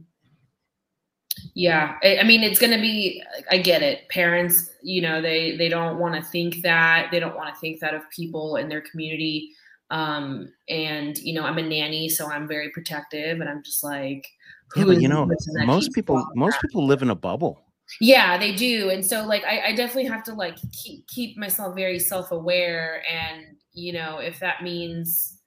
Yeah 1.55 1.97
i 2.03 2.23
mean 2.23 2.43
it's 2.43 2.59
going 2.59 2.73
to 2.73 2.81
be 2.81 3.23
i 3.49 3.57
get 3.57 3.81
it. 3.81 4.07
Parents 4.09 4.71
you 4.81 5.01
know 5.01 5.21
they 5.21 5.57
they 5.57 5.69
don't 5.69 5.97
want 5.99 6.15
to 6.15 6.21
think 6.21 6.61
that 6.61 7.09
they 7.11 7.19
don't 7.19 7.35
want 7.35 7.53
to 7.53 7.59
think 7.59 7.79
that 7.79 7.93
of 7.93 8.09
people 8.09 8.57
in 8.57 8.69
their 8.69 8.81
community. 8.81 9.49
Um 9.89 10.51
and 10.69 11.17
you 11.17 11.33
know 11.33 11.43
i'm 11.43 11.57
a 11.57 11.61
nanny 11.61 12.07
so 12.09 12.27
i'm 12.27 12.47
very 12.47 12.69
protective 12.69 13.41
and 13.41 13.49
i'm 13.49 13.63
just 13.63 13.83
like 13.83 14.27
yeah, 14.75 14.85
but 14.85 15.01
you 15.01 15.07
know 15.07 15.29
most 15.65 15.91
people 15.93 16.25
most 16.35 16.59
people 16.61 16.85
live 16.85 17.01
in 17.01 17.09
a 17.09 17.15
bubble. 17.15 17.61
Yeah 17.99 18.37
they 18.37 18.55
do 18.55 18.89
and 18.89 19.05
so 19.05 19.25
like 19.25 19.43
I, 19.43 19.67
I 19.67 19.75
definitely 19.75 20.05
have 20.05 20.23
to 20.23 20.33
like 20.33 20.57
keep 20.71 21.07
keep 21.07 21.37
myself 21.37 21.75
very 21.75 21.99
self-aware 21.99 23.03
and 23.11 23.52
you 23.73 23.93
know 23.93 24.17
if 24.17 24.39
that 24.39 24.63
means 24.63 25.39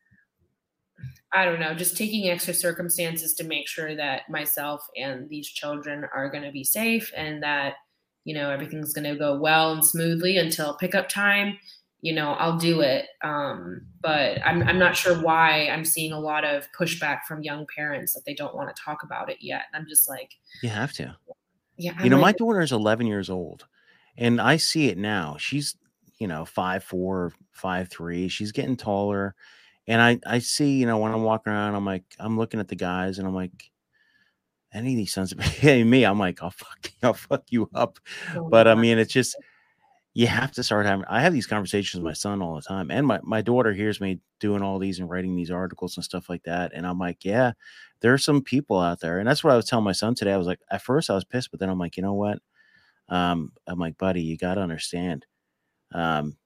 I 1.32 1.44
don't 1.44 1.60
know, 1.60 1.74
just 1.74 1.98
taking 1.98 2.30
extra 2.30 2.54
circumstances 2.54 3.34
to 3.34 3.44
make 3.44 3.68
sure 3.68 3.94
that 3.94 4.30
myself 4.30 4.86
and 4.96 5.28
these 5.28 5.46
children 5.46 6.06
are 6.14 6.30
going 6.30 6.44
to 6.44 6.52
be 6.52 6.64
safe 6.64 7.12
and 7.14 7.42
that, 7.42 7.74
you 8.26 8.34
know 8.34 8.50
everything's 8.50 8.92
going 8.92 9.10
to 9.10 9.18
go 9.18 9.38
well 9.38 9.72
and 9.72 9.84
smoothly 9.84 10.36
until 10.36 10.74
pickup 10.74 11.08
time 11.08 11.56
you 12.02 12.12
know 12.12 12.32
i'll 12.32 12.58
do 12.58 12.80
it. 12.82 13.06
Um, 13.22 13.86
but 14.02 14.44
I'm, 14.44 14.62
I'm 14.64 14.78
not 14.78 14.96
sure 14.96 15.22
why 15.22 15.68
i'm 15.68 15.84
seeing 15.84 16.12
a 16.12 16.20
lot 16.20 16.44
of 16.44 16.66
pushback 16.78 17.20
from 17.26 17.42
young 17.42 17.66
parents 17.74 18.12
that 18.12 18.24
they 18.26 18.34
don't 18.34 18.54
want 18.54 18.74
to 18.74 18.82
talk 18.82 18.98
about 19.02 19.30
it 19.30 19.38
yet. 19.40 19.62
I'm 19.72 19.86
just 19.88 20.08
like 20.08 20.32
you 20.62 20.68
have 20.68 20.92
to. 20.94 21.16
Yeah 21.78 22.02
you 22.02 22.10
know 22.10 22.16
like, 22.16 22.22
my 22.22 22.32
daughter 22.32 22.60
is 22.60 22.72
11 22.72 23.06
years 23.06 23.30
old 23.30 23.66
and 24.18 24.40
i 24.40 24.56
see 24.56 24.88
it 24.88 24.98
now. 24.98 25.36
She's 25.38 25.76
you 26.18 26.26
know 26.26 26.44
five 26.44 26.82
four 26.82 27.32
five 27.52 27.88
three 27.88 28.28
she's 28.28 28.52
getting 28.52 28.76
taller 28.76 29.34
and 29.86 30.00
i 30.00 30.18
i 30.26 30.38
see 30.38 30.78
you 30.78 30.86
know 30.86 30.98
when 30.98 31.12
i'm 31.12 31.22
walking 31.22 31.52
around 31.52 31.74
i'm 31.74 31.84
like 31.84 32.04
i'm 32.18 32.38
looking 32.38 32.60
at 32.60 32.68
the 32.68 32.76
guys 32.76 33.18
and 33.18 33.26
i'm 33.26 33.34
like 33.34 33.70
any 34.72 34.92
of 34.92 34.96
these 34.96 35.12
sons 35.12 35.32
of 35.32 35.38
hey, 35.40 35.84
me 35.84 36.04
i'm 36.04 36.18
like 36.18 36.42
i'll 36.42 36.50
fuck 36.50 36.90
i'll 37.02 37.14
fuck 37.14 37.44
you 37.50 37.68
up 37.74 37.98
but 38.50 38.66
i 38.66 38.74
mean 38.74 38.98
it's 38.98 39.12
just 39.12 39.36
you 40.14 40.26
have 40.26 40.50
to 40.50 40.62
start 40.62 40.86
having 40.86 41.04
i 41.08 41.20
have 41.20 41.32
these 41.32 41.46
conversations 41.46 42.00
with 42.00 42.08
my 42.08 42.14
son 42.14 42.40
all 42.40 42.54
the 42.54 42.62
time 42.62 42.90
and 42.90 43.06
my, 43.06 43.20
my 43.22 43.42
daughter 43.42 43.72
hears 43.72 44.00
me 44.00 44.18
doing 44.40 44.62
all 44.62 44.78
these 44.78 44.98
and 44.98 45.10
writing 45.10 45.36
these 45.36 45.50
articles 45.50 45.96
and 45.96 46.04
stuff 46.04 46.28
like 46.28 46.42
that 46.44 46.72
and 46.74 46.86
i'm 46.86 46.98
like 46.98 47.24
yeah 47.24 47.52
there 48.00 48.12
are 48.12 48.18
some 48.18 48.42
people 48.42 48.80
out 48.80 49.00
there 49.00 49.18
and 49.18 49.28
that's 49.28 49.44
what 49.44 49.52
i 49.52 49.56
was 49.56 49.66
telling 49.66 49.84
my 49.84 49.92
son 49.92 50.14
today 50.14 50.32
i 50.32 50.36
was 50.38 50.46
like 50.46 50.60
at 50.70 50.82
first 50.82 51.10
i 51.10 51.14
was 51.14 51.24
pissed 51.24 51.50
but 51.50 51.60
then 51.60 51.68
i'm 51.68 51.78
like 51.78 51.96
you 51.96 52.02
know 52.02 52.14
what? 52.14 52.38
Um 53.08 53.52
i'm 53.66 53.78
like 53.78 53.98
buddy 53.98 54.22
you 54.22 54.36
got 54.36 54.54
to 54.54 54.62
understand 54.62 55.26
um 55.92 56.36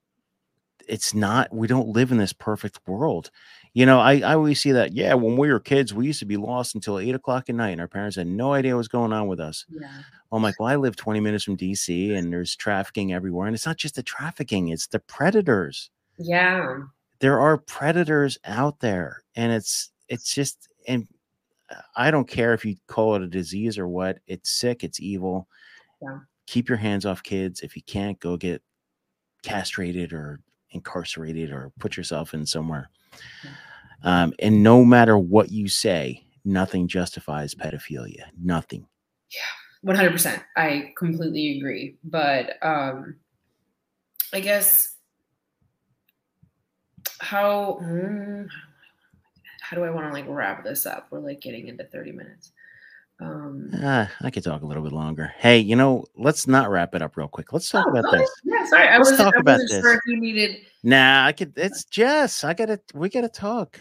it's 0.87 1.13
not 1.13 1.53
we 1.53 1.67
don't 1.67 1.89
live 1.89 2.11
in 2.11 2.17
this 2.17 2.33
perfect 2.33 2.79
world 2.87 3.29
you 3.73 3.85
know 3.85 3.99
I, 3.99 4.19
I 4.19 4.33
always 4.33 4.59
see 4.59 4.71
that 4.71 4.93
yeah 4.93 5.13
when 5.13 5.37
we 5.37 5.51
were 5.51 5.59
kids 5.59 5.93
we 5.93 6.07
used 6.07 6.19
to 6.19 6.25
be 6.25 6.37
lost 6.37 6.75
until 6.75 6.99
eight 6.99 7.15
o'clock 7.15 7.49
at 7.49 7.55
night 7.55 7.69
and 7.69 7.81
our 7.81 7.87
parents 7.87 8.17
had 8.17 8.27
no 8.27 8.53
idea 8.53 8.73
what 8.73 8.79
was 8.79 8.87
going 8.87 9.13
on 9.13 9.27
with 9.27 9.39
us 9.39 9.65
yeah 9.69 10.01
I'm 10.31 10.43
like, 10.43 10.59
well, 10.59 10.69
I 10.69 10.75
live 10.75 10.95
20 10.95 11.19
minutes 11.19 11.43
from 11.43 11.57
DC 11.57 12.15
and 12.15 12.31
there's 12.31 12.55
trafficking 12.55 13.13
everywhere. 13.13 13.47
And 13.47 13.55
it's 13.55 13.65
not 13.65 13.77
just 13.77 13.95
the 13.95 14.03
trafficking, 14.03 14.69
it's 14.69 14.87
the 14.87 14.99
predators. 14.99 15.89
yeah 16.17 16.79
There 17.19 17.39
are 17.39 17.57
predators 17.57 18.37
out 18.45 18.79
there. 18.79 19.23
And 19.35 19.51
it's 19.51 19.91
it's 20.07 20.33
just 20.33 20.69
and 20.87 21.07
I 21.95 22.11
don't 22.11 22.27
care 22.27 22.53
if 22.53 22.65
you 22.65 22.75
call 22.87 23.15
it 23.15 23.21
a 23.21 23.27
disease 23.27 23.77
or 23.77 23.87
what, 23.87 24.19
it's 24.27 24.49
sick, 24.49 24.83
it's 24.83 24.99
evil. 24.99 25.47
Yeah. 26.01 26.19
Keep 26.47 26.69
your 26.69 26.77
hands 26.77 27.05
off 27.05 27.23
kids. 27.23 27.61
If 27.61 27.75
you 27.75 27.83
can't, 27.83 28.19
go 28.19 28.35
get 28.35 28.61
castrated 29.43 30.13
or 30.13 30.39
incarcerated 30.71 31.51
or 31.51 31.71
put 31.79 31.97
yourself 31.97 32.33
in 32.33 32.45
somewhere. 32.45 32.89
Um, 34.03 34.33
and 34.39 34.63
no 34.63 34.83
matter 34.83 35.17
what 35.17 35.51
you 35.51 35.67
say, 35.67 36.25
nothing 36.43 36.87
justifies 36.87 37.53
pedophilia. 37.53 38.25
Nothing. 38.37 38.87
Yeah, 39.29 39.41
100% 39.85 40.43
i 40.57 40.93
completely 40.95 41.57
agree 41.57 41.95
but 42.03 42.57
um 42.61 43.15
i 44.33 44.39
guess 44.39 44.95
how 47.19 47.79
hmm, 47.81 48.43
how 49.61 49.75
do 49.75 49.83
i 49.83 49.89
want 49.89 50.07
to 50.07 50.13
like 50.13 50.25
wrap 50.27 50.63
this 50.63 50.85
up 50.85 51.07
we're 51.09 51.19
like 51.19 51.41
getting 51.41 51.67
into 51.67 51.83
30 51.85 52.11
minutes 52.11 52.51
um 53.21 53.69
Uh, 53.83 54.07
I 54.21 54.29
could 54.31 54.43
talk 54.43 54.61
a 54.61 54.65
little 54.65 54.83
bit 54.83 54.91
longer. 54.91 55.33
Hey, 55.37 55.59
you 55.59 55.75
know, 55.75 56.05
let's 56.17 56.47
not 56.47 56.69
wrap 56.69 56.95
it 56.95 57.01
up 57.01 57.15
real 57.17 57.27
quick. 57.27 57.53
Let's 57.53 57.69
talk 57.69 57.85
oh, 57.87 57.91
about 57.91 58.11
this. 58.11 58.29
yeah 58.43 58.65
sorry 58.65 58.87
i 58.87 58.97
Let's 58.97 59.11
wasn't, 59.11 59.27
talk 59.27 59.35
I 59.37 59.39
about 59.41 59.59
sure 59.59 59.67
this. 59.67 59.85
if 59.85 59.99
you 60.07 60.19
needed 60.19 60.57
Nah, 60.83 61.25
I 61.27 61.31
could. 61.31 61.53
It's 61.57 61.83
Jess. 61.85 62.43
I 62.43 62.53
gotta. 62.53 62.79
We 62.93 63.09
gotta 63.09 63.29
talk. 63.29 63.79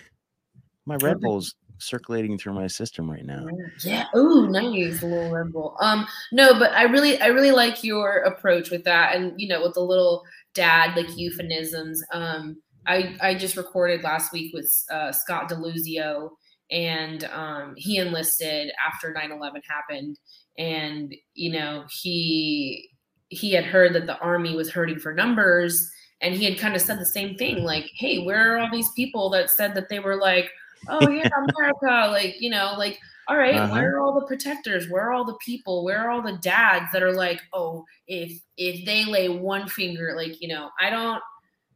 My 0.86 0.96
Red 0.96 1.16
Okay. 1.16 1.20
Bull's 1.22 1.54
circulating 1.78 2.36
through 2.36 2.52
my 2.52 2.66
system 2.66 3.10
right 3.10 3.24
now. 3.24 3.46
Yeah. 3.82 4.04
Oh, 4.14 4.46
nice, 4.50 5.02
a 5.02 5.06
little 5.06 5.30
Red 5.30 5.50
Bull. 5.52 5.76
Um, 5.80 6.06
no, 6.30 6.58
but 6.58 6.72
I 6.72 6.82
really, 6.82 7.18
I 7.20 7.28
really 7.28 7.52
like 7.52 7.82
your 7.82 8.18
approach 8.18 8.70
with 8.70 8.84
that, 8.84 9.16
and 9.16 9.32
you 9.40 9.48
know, 9.48 9.62
with 9.62 9.74
the 9.74 9.80
little 9.80 10.22
dad 10.52 10.94
like 10.96 11.16
euphemisms. 11.16 12.02
Um, 12.12 12.58
I 12.86 13.16
I 13.22 13.34
just 13.34 13.56
recorded 13.56 14.02
last 14.02 14.32
week 14.32 14.52
with 14.52 14.70
uh, 14.90 15.12
Scott 15.12 15.48
Deluzio, 15.48 16.32
and 16.70 17.24
um, 17.24 17.74
he 17.76 17.96
enlisted 17.98 18.70
after 18.86 19.12
9-11 19.12 19.60
happened, 19.68 20.18
and 20.58 21.14
you 21.34 21.52
know, 21.52 21.84
he 22.02 22.88
he 23.28 23.52
had 23.52 23.64
heard 23.64 23.92
that 23.94 24.06
the 24.06 24.18
army 24.18 24.56
was 24.56 24.70
hurting 24.70 24.98
for 24.98 25.12
numbers, 25.14 25.88
and 26.20 26.34
he 26.34 26.44
had 26.44 26.58
kind 26.58 26.74
of 26.74 26.82
said 26.82 26.98
the 26.98 27.06
same 27.06 27.36
thing, 27.36 27.62
like, 27.64 27.88
"Hey, 27.96 28.18
where 28.24 28.54
are 28.54 28.58
all 28.58 28.70
these 28.72 28.90
people 28.92 29.30
that 29.30 29.50
said 29.50 29.74
that 29.74 29.88
they 29.88 30.00
were 30.00 30.16
like." 30.16 30.50
oh 30.88 31.10
yeah 31.10 31.28
america 31.36 32.10
like 32.10 32.36
you 32.40 32.48
know 32.48 32.74
like 32.78 32.98
all 33.28 33.36
right, 33.36 33.54
Uh-huh. 33.54 33.70
where 33.74 33.96
are 33.96 34.00
all 34.00 34.18
the 34.18 34.26
protectors 34.26 34.88
where 34.88 35.02
are 35.04 35.12
all 35.12 35.26
the 35.26 35.36
people 35.44 35.84
where 35.84 35.98
are 35.98 36.10
all 36.10 36.22
the 36.22 36.38
dads 36.38 36.86
that 36.90 37.02
are 37.02 37.12
like 37.12 37.38
oh 37.52 37.84
if 38.08 38.32
if 38.56 38.82
they 38.86 39.04
lay 39.04 39.28
one 39.28 39.68
finger 39.68 40.14
like 40.16 40.40
you 40.40 40.48
know 40.48 40.70
i 40.80 40.88
don't 40.88 41.20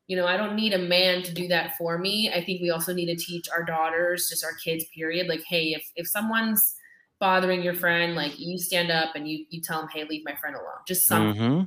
you 0.06 0.16
know 0.16 0.26
i 0.26 0.36
don't 0.36 0.54
need 0.54 0.72
a 0.72 0.78
man 0.78 1.22
to 1.22 1.32
do 1.32 1.48
that 1.48 1.76
for 1.76 1.98
me 1.98 2.30
i 2.34 2.44
think 2.44 2.60
we 2.60 2.70
also 2.70 2.92
need 2.92 3.06
to 3.06 3.16
teach 3.16 3.48
our 3.48 3.62
daughters 3.64 4.28
just 4.28 4.44
our 4.44 4.54
kids 4.62 4.84
period 4.94 5.28
like 5.28 5.42
hey 5.48 5.74
if 5.74 5.90
if 5.96 6.06
someone's 6.06 6.76
bothering 7.20 7.62
your 7.62 7.74
friend 7.74 8.14
like 8.14 8.38
you 8.38 8.58
stand 8.58 8.90
up 8.90 9.14
and 9.14 9.28
you 9.28 9.46
you 9.48 9.60
tell 9.60 9.80
them 9.80 9.88
hey 9.92 10.04
leave 10.04 10.24
my 10.24 10.34
friend 10.36 10.56
alone 10.56 10.82
just 10.86 11.06
something 11.06 11.36
hmm 11.36 11.62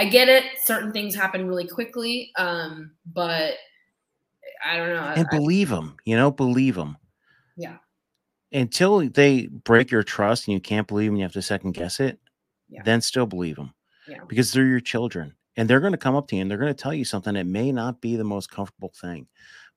I 0.00 0.06
get 0.06 0.30
it. 0.30 0.44
Certain 0.64 0.92
things 0.92 1.14
happen 1.14 1.46
really 1.46 1.66
quickly, 1.66 2.32
um, 2.38 2.92
but 3.12 3.54
I 4.64 4.78
don't 4.78 4.88
know. 4.88 5.02
And 5.02 5.28
I- 5.30 5.36
believe 5.36 5.68
them. 5.68 5.98
You 6.06 6.16
know, 6.16 6.30
believe 6.30 6.74
them. 6.74 6.96
Yeah. 7.56 7.76
Until 8.50 9.00
they 9.08 9.46
break 9.46 9.90
your 9.90 10.02
trust 10.02 10.48
and 10.48 10.54
you 10.54 10.60
can't 10.60 10.88
believe 10.88 11.10
them, 11.10 11.16
you 11.16 11.22
have 11.22 11.34
to 11.34 11.42
second 11.42 11.72
guess 11.72 12.00
it. 12.00 12.18
Yeah. 12.70 12.82
Then 12.82 13.02
still 13.02 13.26
believe 13.26 13.56
them. 13.56 13.74
Yeah. 14.08 14.24
Because 14.26 14.52
they're 14.52 14.66
your 14.66 14.80
children, 14.80 15.34
and 15.60 15.68
they're 15.70 15.80
going 15.80 15.92
to 15.92 15.98
come 15.98 16.16
up 16.16 16.28
to 16.28 16.36
you 16.36 16.42
and 16.42 16.50
they're 16.50 16.58
going 16.58 16.74
to 16.74 16.82
tell 16.82 16.94
you 16.94 17.04
something 17.04 17.34
that 17.34 17.46
may 17.46 17.70
not 17.72 18.00
be 18.00 18.16
the 18.16 18.24
most 18.24 18.50
comfortable 18.50 18.92
thing. 18.96 19.28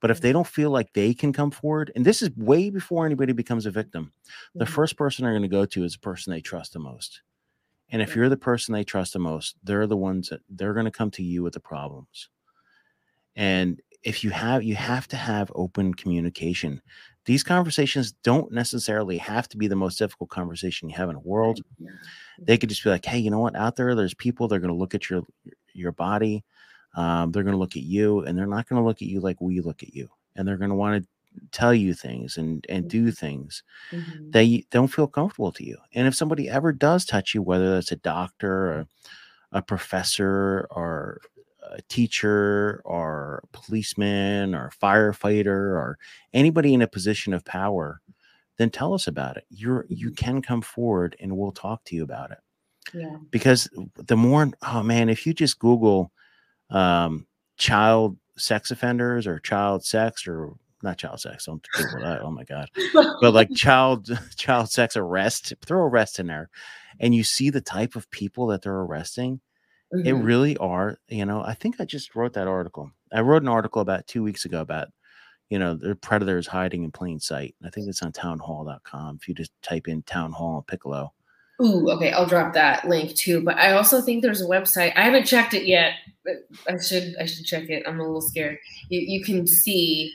But 0.02 0.12
if 0.12 0.20
Mhm. 0.20 0.22
they 0.22 0.32
don't 0.32 0.48
feel 0.48 0.72
like 0.72 0.94
they 0.94 1.14
can 1.14 1.34
come 1.34 1.52
forward, 1.52 1.92
and 1.96 2.06
this 2.06 2.22
is 2.22 2.32
way 2.38 2.70
before 2.70 3.06
anybody 3.06 3.34
becomes 3.34 3.66
a 3.66 3.72
victim, 3.72 4.14
the 4.60 4.66
Mhm. 4.66 4.74
first 4.74 4.98
person 4.98 5.24
they're 5.24 5.34
going 5.34 5.44
to 5.44 5.50
go 5.50 5.66
to 5.66 5.84
is 5.84 5.94
the 5.94 6.00
person 6.00 6.32
they 6.32 6.42
trust 6.42 6.74
the 6.74 6.80
most. 6.80 7.22
And 7.90 8.02
if 8.02 8.16
you're 8.16 8.30
the 8.30 8.38
person 8.38 8.74
they 8.74 8.86
trust 8.86 9.14
the 9.14 9.20
most, 9.20 9.58
they're 9.64 9.88
the 9.88 9.98
ones 9.98 10.30
that 10.30 10.42
they're 10.50 10.74
going 10.74 10.86
to 10.86 10.92
come 10.92 11.12
to 11.12 11.24
you 11.24 11.44
with 11.44 11.54
the 11.54 11.62
problems. 11.62 12.30
And 13.36 13.82
if 14.04 14.24
you 14.24 14.32
have, 14.32 14.64
you 14.64 14.76
have 14.76 15.08
to 15.10 15.18
have 15.18 15.52
open 15.56 15.94
communication. 15.94 16.82
These 17.26 17.44
conversations 17.44 18.12
don't 18.12 18.52
necessarily 18.52 19.18
have 19.18 19.50
to 19.50 19.58
be 19.58 19.68
the 19.68 19.76
most 19.78 19.98
difficult 19.98 20.30
conversation 20.30 20.90
you 20.90 20.96
have 20.96 21.10
in 21.10 21.16
the 21.16 21.22
world. 21.22 21.62
They 22.48 22.58
could 22.58 22.70
just 22.70 22.84
be 22.84 22.92
like, 22.92 23.06
hey, 23.06 23.20
you 23.20 23.32
know 23.32 23.40
what? 23.40 23.56
Out 23.56 23.78
there, 23.78 23.96
there's 23.96 24.14
people. 24.14 24.48
They're 24.48 24.60
going 24.60 24.74
to 24.74 24.78
look 24.80 24.96
at 24.96 25.10
your 25.10 25.24
your 25.74 25.92
body. 25.92 26.44
Um, 26.96 27.32
they're 27.32 27.44
going 27.44 27.54
to 27.54 27.60
look 27.60 27.76
at 27.76 27.84
you, 27.84 28.22
and 28.22 28.38
they're 28.38 28.48
not 28.48 28.68
going 28.70 28.82
to 28.82 28.86
look 28.88 29.02
at 29.02 29.08
you 29.08 29.20
like 29.20 29.42
we 29.42 29.62
look 29.62 29.84
at 29.84 29.94
you. 29.96 30.10
And 30.36 30.48
they're 30.48 30.58
going 30.58 30.70
to 30.70 30.76
want 30.76 31.04
to 31.04 31.10
tell 31.52 31.74
you 31.74 31.94
things 31.96 32.38
and 32.38 32.66
and 32.70 32.88
do 32.88 33.12
things 33.12 33.64
Mhm. 33.94 34.32
they 34.34 34.66
don't 34.72 34.88
feel 34.90 35.08
comfortable 35.08 35.52
to 35.54 35.66
you. 35.66 35.78
And 35.94 36.08
if 36.08 36.16
somebody 36.16 36.50
ever 36.50 36.72
does 36.74 37.06
touch 37.06 37.34
you, 37.36 37.42
whether 37.42 37.74
that's 37.74 37.92
a 37.92 37.96
doctor 37.98 38.52
or 38.52 38.88
a 39.52 39.62
professor 39.62 40.68
or 40.72 41.22
a 41.72 41.82
teacher 41.84 42.82
or 42.86 43.42
a 43.44 43.48
policeman 43.58 44.56
or 44.56 44.68
a 44.68 44.72
firefighter 44.86 45.48
or 45.48 45.98
anybody 46.34 46.74
in 46.74 46.82
a 46.82 46.88
position 46.88 47.34
of 47.34 47.46
power, 47.46 48.02
then 48.58 48.70
tell 48.70 48.94
us 48.94 49.08
about 49.08 49.38
it. 49.38 49.46
You're 49.50 49.86
you 49.90 50.12
can 50.12 50.42
come 50.42 50.62
forward 50.62 51.16
and 51.20 51.38
we'll 51.38 51.52
talk 51.54 51.84
to 51.86 51.96
you 51.96 52.04
about 52.04 52.32
it. 52.32 52.40
Yeah. 52.94 53.18
Because 53.32 53.70
the 53.96 54.18
more 54.18 54.50
oh 54.68 54.84
man, 54.84 55.10
if 55.10 55.26
you 55.28 55.34
just 55.34 55.60
Google 55.60 56.12
um 56.70 57.28
child 57.58 58.18
sex 58.38 58.72
offenders 58.72 59.28
or 59.28 59.40
child 59.40 59.86
sex 59.86 60.28
or 60.28 60.54
not 60.82 60.98
child 60.98 61.20
sex, 61.20 61.46
don't 61.46 61.66
Google 61.74 62.02
that. 62.02 62.22
Oh 62.22 62.32
my 62.32 62.44
god 62.44 62.68
but 63.22 63.34
like 63.34 63.50
child 63.56 64.10
child 64.38 64.70
sex 64.70 64.98
arrest 64.98 65.54
throw 65.66 65.84
arrest 65.86 66.20
in 66.20 66.28
there 66.28 66.50
and 67.00 67.14
you 67.16 67.24
see 67.24 67.50
the 67.50 67.62
type 67.62 67.96
of 67.96 68.10
people 68.12 68.48
that 68.48 68.62
they're 68.62 68.74
arresting 68.82 69.40
it 69.94 70.14
Mhm. 70.16 70.26
really 70.26 70.58
are 70.58 70.98
you 71.08 71.26
know 71.26 71.42
i 71.44 71.54
think 71.54 71.76
i 71.80 71.86
just 71.86 72.16
wrote 72.16 72.34
that 72.34 72.48
article 72.48 72.90
i 73.14 73.22
wrote 73.22 73.44
an 73.44 73.48
article 73.48 73.82
about 73.82 74.08
two 74.08 74.24
weeks 74.24 74.44
ago 74.46 74.60
about 74.62 74.88
you 75.50 75.60
know 75.60 75.76
the 75.76 75.96
predators 75.96 76.48
hiding 76.48 76.84
in 76.84 76.92
plain 76.92 77.20
sight 77.20 77.54
i 77.64 77.70
think 77.70 77.88
it's 77.88 78.02
on 78.02 78.12
townhall.com 78.12 79.18
if 79.22 79.28
you 79.28 79.36
just 79.36 79.52
type 79.62 79.88
in 79.88 80.02
town 80.04 80.32
hall 80.32 80.66
piccolo 80.68 81.14
Ooh, 81.62 81.90
okay, 81.92 82.12
I'll 82.12 82.26
drop 82.26 82.54
that 82.54 82.88
link 82.88 83.16
too. 83.16 83.42
But 83.44 83.58
I 83.58 83.74
also 83.74 84.02
think 84.02 84.22
there's 84.24 84.42
a 84.42 84.46
website. 84.46 84.94
I 84.96 85.02
haven't 85.04 85.26
checked 85.26 85.54
it 85.54 85.66
yet. 85.66 85.94
I 86.68 86.78
should 86.82 87.16
I 87.20 87.26
should 87.26 87.46
check 87.46 87.70
it. 87.70 87.84
I'm 87.88 88.00
a 88.00 88.04
little 88.04 88.22
scared. 88.22 88.58
You 88.90 89.00
you 89.00 89.24
can 89.24 89.46
see 89.46 90.12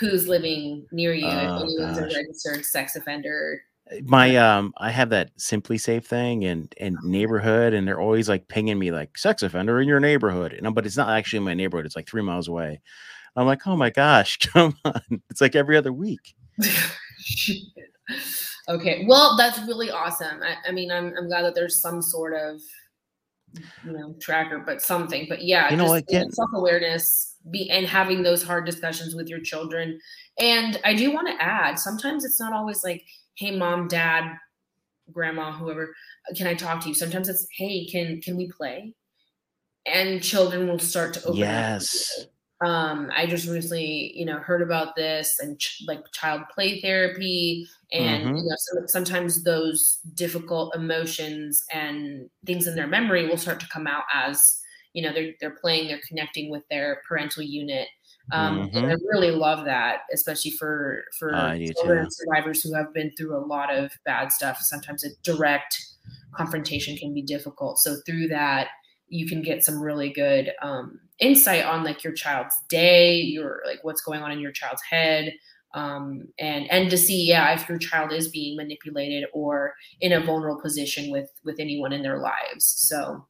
who's 0.00 0.26
living 0.26 0.84
near 0.90 1.14
you 1.14 1.26
Oh, 1.26 1.30
if 1.30 1.62
anyone's 1.62 1.98
gosh. 1.98 2.12
a 2.12 2.16
registered 2.16 2.64
sex 2.64 2.96
offender. 2.96 3.62
my 4.04 4.34
um 4.36 4.72
i 4.78 4.90
have 4.90 5.10
that 5.10 5.30
SimpliSafe 5.36 6.04
thing 6.04 6.44
and 6.44 6.74
and 6.80 6.96
neighborhood 7.04 7.74
and 7.74 7.86
they're 7.86 8.00
always 8.00 8.28
like 8.28 8.48
pinging 8.48 8.78
me 8.78 8.90
like 8.90 9.16
sex 9.16 9.42
offender 9.44 9.80
in 9.80 9.86
your 9.86 10.00
neighborhood 10.00 10.52
and 10.54 10.74
but 10.74 10.84
it's 10.86 10.96
not 10.96 11.10
actually 11.10 11.36
in 11.36 11.42
my 11.44 11.54
neighborhood 11.54 11.84
it's 11.86 11.94
like 11.94 12.08
three 12.08 12.22
miles 12.22 12.48
away 12.48 12.80
i'm 13.36 13.46
like 13.46 13.60
oh 13.66 13.76
my 13.76 13.90
gosh 13.90 14.38
come 14.52 14.74
on 14.86 15.22
it's 15.30 15.40
like 15.42 15.54
every 15.54 15.76
other 15.76 15.92
week 15.92 16.34
okay, 18.68 19.04
well, 19.06 19.36
that's 19.36 19.58
really 19.66 19.90
awesome. 19.90 20.42
I, 20.42 20.56
I 20.68 20.72
mean, 20.72 20.90
I'm 20.90 21.14
I'm 21.16 21.28
glad 21.28 21.42
that 21.42 21.54
there's 21.54 21.80
some 21.80 22.00
sort 22.02 22.34
of 22.34 22.60
you 23.84 23.92
know 23.92 24.14
tracker, 24.20 24.58
but 24.58 24.82
something. 24.82 25.26
But 25.28 25.42
yeah, 25.42 25.70
You 25.70 25.76
know 25.76 26.00
get- 26.08 26.32
self 26.34 26.50
awareness 26.54 27.36
be 27.50 27.70
and 27.70 27.86
having 27.86 28.22
those 28.22 28.42
hard 28.42 28.64
discussions 28.66 29.14
with 29.14 29.28
your 29.28 29.40
children. 29.40 30.00
And 30.38 30.80
I 30.84 30.94
do 30.94 31.12
want 31.12 31.28
to 31.28 31.42
add, 31.42 31.78
sometimes 31.78 32.24
it's 32.24 32.40
not 32.40 32.52
always 32.54 32.82
like, 32.82 33.04
hey, 33.36 33.56
mom, 33.56 33.86
dad, 33.86 34.36
grandma, 35.12 35.52
whoever, 35.52 35.94
can 36.36 36.46
I 36.46 36.54
talk 36.54 36.80
to 36.82 36.88
you? 36.88 36.94
Sometimes 36.94 37.28
it's, 37.28 37.46
hey, 37.56 37.86
can 37.86 38.20
can 38.20 38.36
we 38.36 38.48
play? 38.50 38.94
And 39.86 40.22
children 40.22 40.66
will 40.66 40.78
start 40.78 41.12
to 41.14 41.24
open 41.24 41.34
up. 42.20 42.26
Um 42.64 43.10
i 43.14 43.26
just 43.26 43.48
recently 43.48 44.12
you 44.16 44.24
know 44.24 44.38
heard 44.38 44.62
about 44.62 44.94
this 44.96 45.38
and 45.40 45.58
ch- 45.58 45.82
like 45.86 46.00
child 46.12 46.42
play 46.54 46.80
therapy 46.80 47.66
and 47.92 48.22
Mhm. 48.22 48.36
you 48.36 48.44
know 48.44 48.56
some, 48.58 48.88
sometimes 48.88 49.44
those 49.44 49.98
difficult 50.14 50.74
emotions 50.74 51.62
and 51.72 52.30
things 52.46 52.66
in 52.66 52.76
their 52.76 52.86
memory 52.86 53.26
will 53.26 53.36
start 53.36 53.60
to 53.60 53.68
come 53.68 53.86
out 53.86 54.04
as 54.14 54.60
you 54.92 55.02
know 55.02 55.12
they're 55.12 55.32
they're 55.40 55.56
playing 55.60 55.88
they're 55.88 56.00
connecting 56.08 56.50
with 56.50 56.62
their 56.70 57.02
parental 57.08 57.42
unit 57.42 57.88
um 58.30 58.68
and 58.74 58.86
i 58.86 58.94
really 59.12 59.30
love 59.32 59.64
that 59.64 60.02
especially 60.12 60.52
for 60.52 61.04
for 61.18 61.30
Mm-hmm. 61.32 61.54
I 61.54 61.58
do 61.58 61.72
children 61.74 61.98
and 62.04 62.12
survivors 62.12 62.62
who 62.62 62.72
have 62.74 62.92
been 62.94 63.12
through 63.16 63.36
a 63.36 63.44
lot 63.44 63.74
of 63.74 63.92
bad 64.04 64.32
stuff 64.32 64.58
sometimes 64.60 65.04
a 65.04 65.08
direct 65.22 65.76
confrontation 66.34 66.96
can 66.96 67.12
be 67.14 67.22
difficult 67.22 67.78
so 67.78 67.96
through 68.06 68.28
that 68.28 68.68
you 69.08 69.26
can 69.26 69.42
get 69.42 69.64
some 69.64 69.80
really 69.80 70.10
good 70.12 70.52
um, 70.62 70.98
insight 71.18 71.64
on 71.64 71.84
like 71.84 72.02
your 72.02 72.12
child's 72.12 72.54
day 72.68 73.20
your 73.20 73.62
like 73.66 73.78
what's 73.82 74.02
going 74.02 74.22
on 74.22 74.32
in 74.32 74.40
your 74.40 74.52
child's 74.52 74.82
head 74.82 75.32
um, 75.74 76.26
and 76.38 76.70
and 76.70 76.90
to 76.90 76.96
see 76.96 77.26
yeah 77.26 77.52
if 77.54 77.68
your 77.68 77.78
child 77.78 78.12
is 78.12 78.28
being 78.28 78.56
manipulated 78.56 79.24
or 79.32 79.74
in 80.00 80.12
a 80.12 80.20
vulnerable 80.20 80.60
position 80.60 81.10
with 81.10 81.30
with 81.44 81.56
anyone 81.58 81.92
in 81.92 82.02
their 82.02 82.18
lives 82.18 82.64
so 82.64 83.26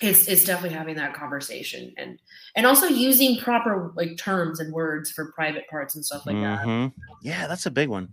it's 0.00 0.28
it's 0.28 0.44
definitely 0.44 0.76
having 0.76 0.96
that 0.96 1.12
conversation 1.14 1.92
and 1.98 2.18
and 2.56 2.64
also 2.66 2.86
using 2.86 3.38
proper 3.38 3.92
like 3.96 4.16
terms 4.16 4.58
and 4.60 4.72
words 4.72 5.10
for 5.10 5.30
private 5.32 5.64
parts 5.68 5.94
and 5.94 6.04
stuff 6.04 6.26
like 6.26 6.36
that 6.36 6.60
Mhm. 6.60 6.92
Yeah, 7.22 7.46
that's 7.46 7.66
a 7.66 7.70
big 7.70 7.88
one. 7.90 8.08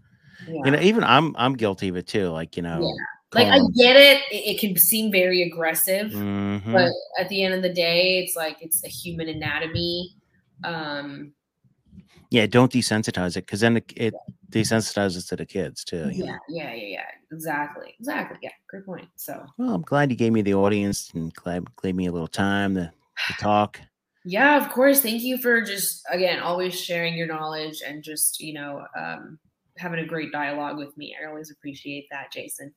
yeah. 0.47 0.65
You 0.65 0.71
know, 0.71 0.79
even 0.81 1.03
I'm 1.03 1.33
I'm 1.37 1.53
guilty 1.53 1.87
of 1.87 1.95
it 1.95 2.07
too. 2.07 2.27
Like, 2.27 2.57
you 2.57 2.63
know, 2.63 2.81
like 3.33 3.47
I 3.47 3.59
get 3.75 3.95
it. 3.95 4.21
it 4.31 4.55
it 4.55 4.59
can 4.59 4.77
seem 4.77 5.11
very 5.11 5.43
aggressive 5.43 6.11
Mhm. 6.11 6.71
but 6.71 6.91
at 7.19 7.29
the 7.29 7.43
end 7.43 7.53
of 7.53 7.61
the 7.61 7.73
day 7.73 8.19
it's 8.19 8.35
like 8.35 8.57
it's 8.61 8.83
a 8.83 8.87
human 8.87 9.27
anatomy 9.29 10.15
um 10.63 11.33
yeah, 12.29 12.45
don't 12.45 12.71
desensitize 12.71 13.37
it 13.37 13.45
because 13.45 13.61
then 13.61 13.77
it, 13.77 13.93
it 13.95 14.13
desensitizes 14.51 15.27
to 15.29 15.35
the 15.37 15.45
kids 15.45 15.83
too. 15.85 15.97
know? 16.05 16.09
yeah 16.09 16.37
yeah 16.49 16.73
yeah 16.73 16.87
yeah 16.87 17.05
exactly 17.31 17.95
exactly 17.99 18.37
yeah 18.41 18.49
great 18.69 18.85
point 18.85 19.07
so 19.15 19.45
Well, 19.57 19.73
I'm 19.75 19.81
glad 19.81 20.09
you 20.11 20.17
gave 20.17 20.33
me 20.33 20.41
the 20.41 20.53
audience 20.53 21.09
and 21.13 21.33
glad 21.33 21.65
gave 21.81 21.95
me 21.95 22.07
a 22.07 22.11
little 22.11 22.27
time 22.27 22.75
to, 22.75 22.91
to 23.27 23.33
talk. 23.39 23.79
yeah 24.25 24.57
of 24.57 24.69
course 24.71 25.01
thank 25.01 25.21
you 25.21 25.37
for 25.37 25.61
just 25.61 26.01
again 26.11 26.39
always 26.39 26.77
sharing 26.79 27.13
your 27.15 27.27
knowledge 27.27 27.81
and 27.85 28.03
just 28.03 28.39
you 28.41 28.53
know 28.53 28.85
um 28.97 29.39
having 29.77 29.99
a 29.99 30.05
great 30.05 30.31
dialogue 30.31 30.77
with 30.77 30.95
me 30.97 31.15
i 31.21 31.25
always 31.29 31.51
appreciate 31.51 32.07
that 32.11 32.31
jason 32.33 32.73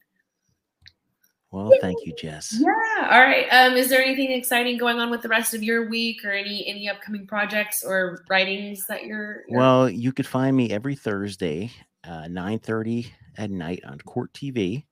Well, 1.53 1.73
thank 1.81 1.99
you, 2.07 2.13
Jess. 2.15 2.57
yeah 2.61 3.09
all 3.11 3.21
right 3.21 3.47
um 3.51 3.77
is 3.77 3.89
there 3.89 4.03
anything 4.03 4.31
exciting 4.31 4.77
going 4.79 5.01
on 5.01 5.11
with 5.11 5.23
the 5.23 5.29
rest 5.29 5.53
of 5.53 5.63
your 5.65 5.89
week 5.89 6.25
or 6.25 6.31
any 6.31 6.67
any 6.69 6.89
upcoming 6.89 7.27
projects 7.27 7.83
or 7.85 8.25
writings 8.31 8.87
that 8.87 9.05
you're, 9.05 9.43
you're 9.49 9.59
Well, 9.59 9.91
you 9.91 10.13
could 10.13 10.27
find 10.27 10.57
me 10.57 10.71
every 10.71 10.95
Thursday, 10.95 11.73
uh, 12.05 12.27
9:30 12.29 13.11
at 13.39 13.51
night 13.51 13.83
on 13.85 13.99
Court 13.99 14.33
TV, 14.33 14.85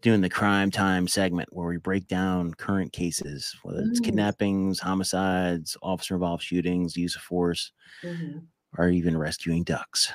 doing 0.00 0.20
the 0.22 0.30
crime 0.30 0.70
time 0.70 1.06
segment 1.08 1.48
where 1.52 1.68
we 1.68 1.76
break 1.76 2.06
down 2.08 2.54
current 2.54 2.92
cases, 2.92 3.54
whether 3.62 3.80
it's 3.82 4.00
Ooh. 4.00 4.04
kidnappings, 4.04 4.78
homicides, 4.80 5.76
officer 5.82 6.14
involved 6.14 6.42
shootings, 6.42 6.96
use 6.96 7.16
of 7.16 7.22
force, 7.22 7.72
Mhm. 8.02 8.44
or 8.78 8.88
even 8.88 9.16
rescuing 9.16 9.62
ducks. 9.64 10.10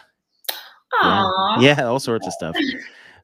Yeah. 1.03 1.59
Yeah, 1.59 1.83
all 1.83 1.99
sorts 1.99 2.25
of 2.25 2.33
stuff. 2.33 2.55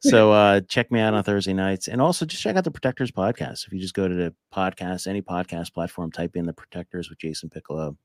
So 0.10 0.32
uh 0.34 0.60
check 0.62 0.92
me 0.92 1.00
out 1.00 1.14
on 1.14 1.24
Thursday 1.24 1.54
nights 1.54 1.88
and 1.88 2.02
also 2.02 2.26
just 2.26 2.42
check 2.44 2.56
out 2.58 2.64
the 2.66 2.72
Protectors 2.72 3.12
podcast. 3.12 3.66
If 3.68 3.74
you 3.74 3.80
just 3.80 3.94
go 3.94 4.08
to 4.08 4.14
the 4.14 4.34
podcast, 4.54 5.08
any 5.08 5.22
podcast 5.22 5.74
platform, 5.74 6.12
type 6.12 6.36
in 6.36 6.46
the 6.46 6.54
Protectors 6.54 7.10
with 7.10 7.20
Jason 7.20 7.50
Piccolo, 7.50 7.96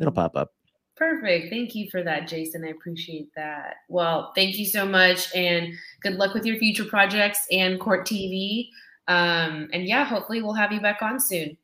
it'll 0.00 0.12
Mhm. 0.12 0.16
pop 0.16 0.36
up. 0.36 0.52
Perfect. 0.96 1.50
Thank 1.50 1.74
you 1.74 1.88
for 1.90 2.02
that, 2.02 2.26
Jason. 2.28 2.64
I 2.64 2.68
appreciate 2.68 3.28
that. 3.36 3.76
Well, 3.88 4.32
thank 4.34 4.58
you 4.58 4.64
so 4.64 4.86
much 4.86 5.34
and 5.34 5.72
good 6.00 6.14
luck 6.14 6.32
with 6.34 6.44
your 6.46 6.56
future 6.56 6.84
projects 6.84 7.46
and 7.50 7.78
Court 7.80 8.06
TV. 8.06 8.70
Um, 9.08 9.68
and 9.72 9.86
yeah, 9.86 10.04
hopefully 10.04 10.42
we'll 10.42 10.54
have 10.54 10.72
you 10.72 10.80
back 10.80 11.00
on 11.02 11.20
soon. 11.20 11.56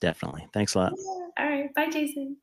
Definitely. 0.00 0.48
Thanks 0.52 0.74
a 0.74 0.78
lot. 0.78 0.92
All 1.38 1.46
right. 1.46 1.72
Bye, 1.74 1.90
Jason. 1.90 2.36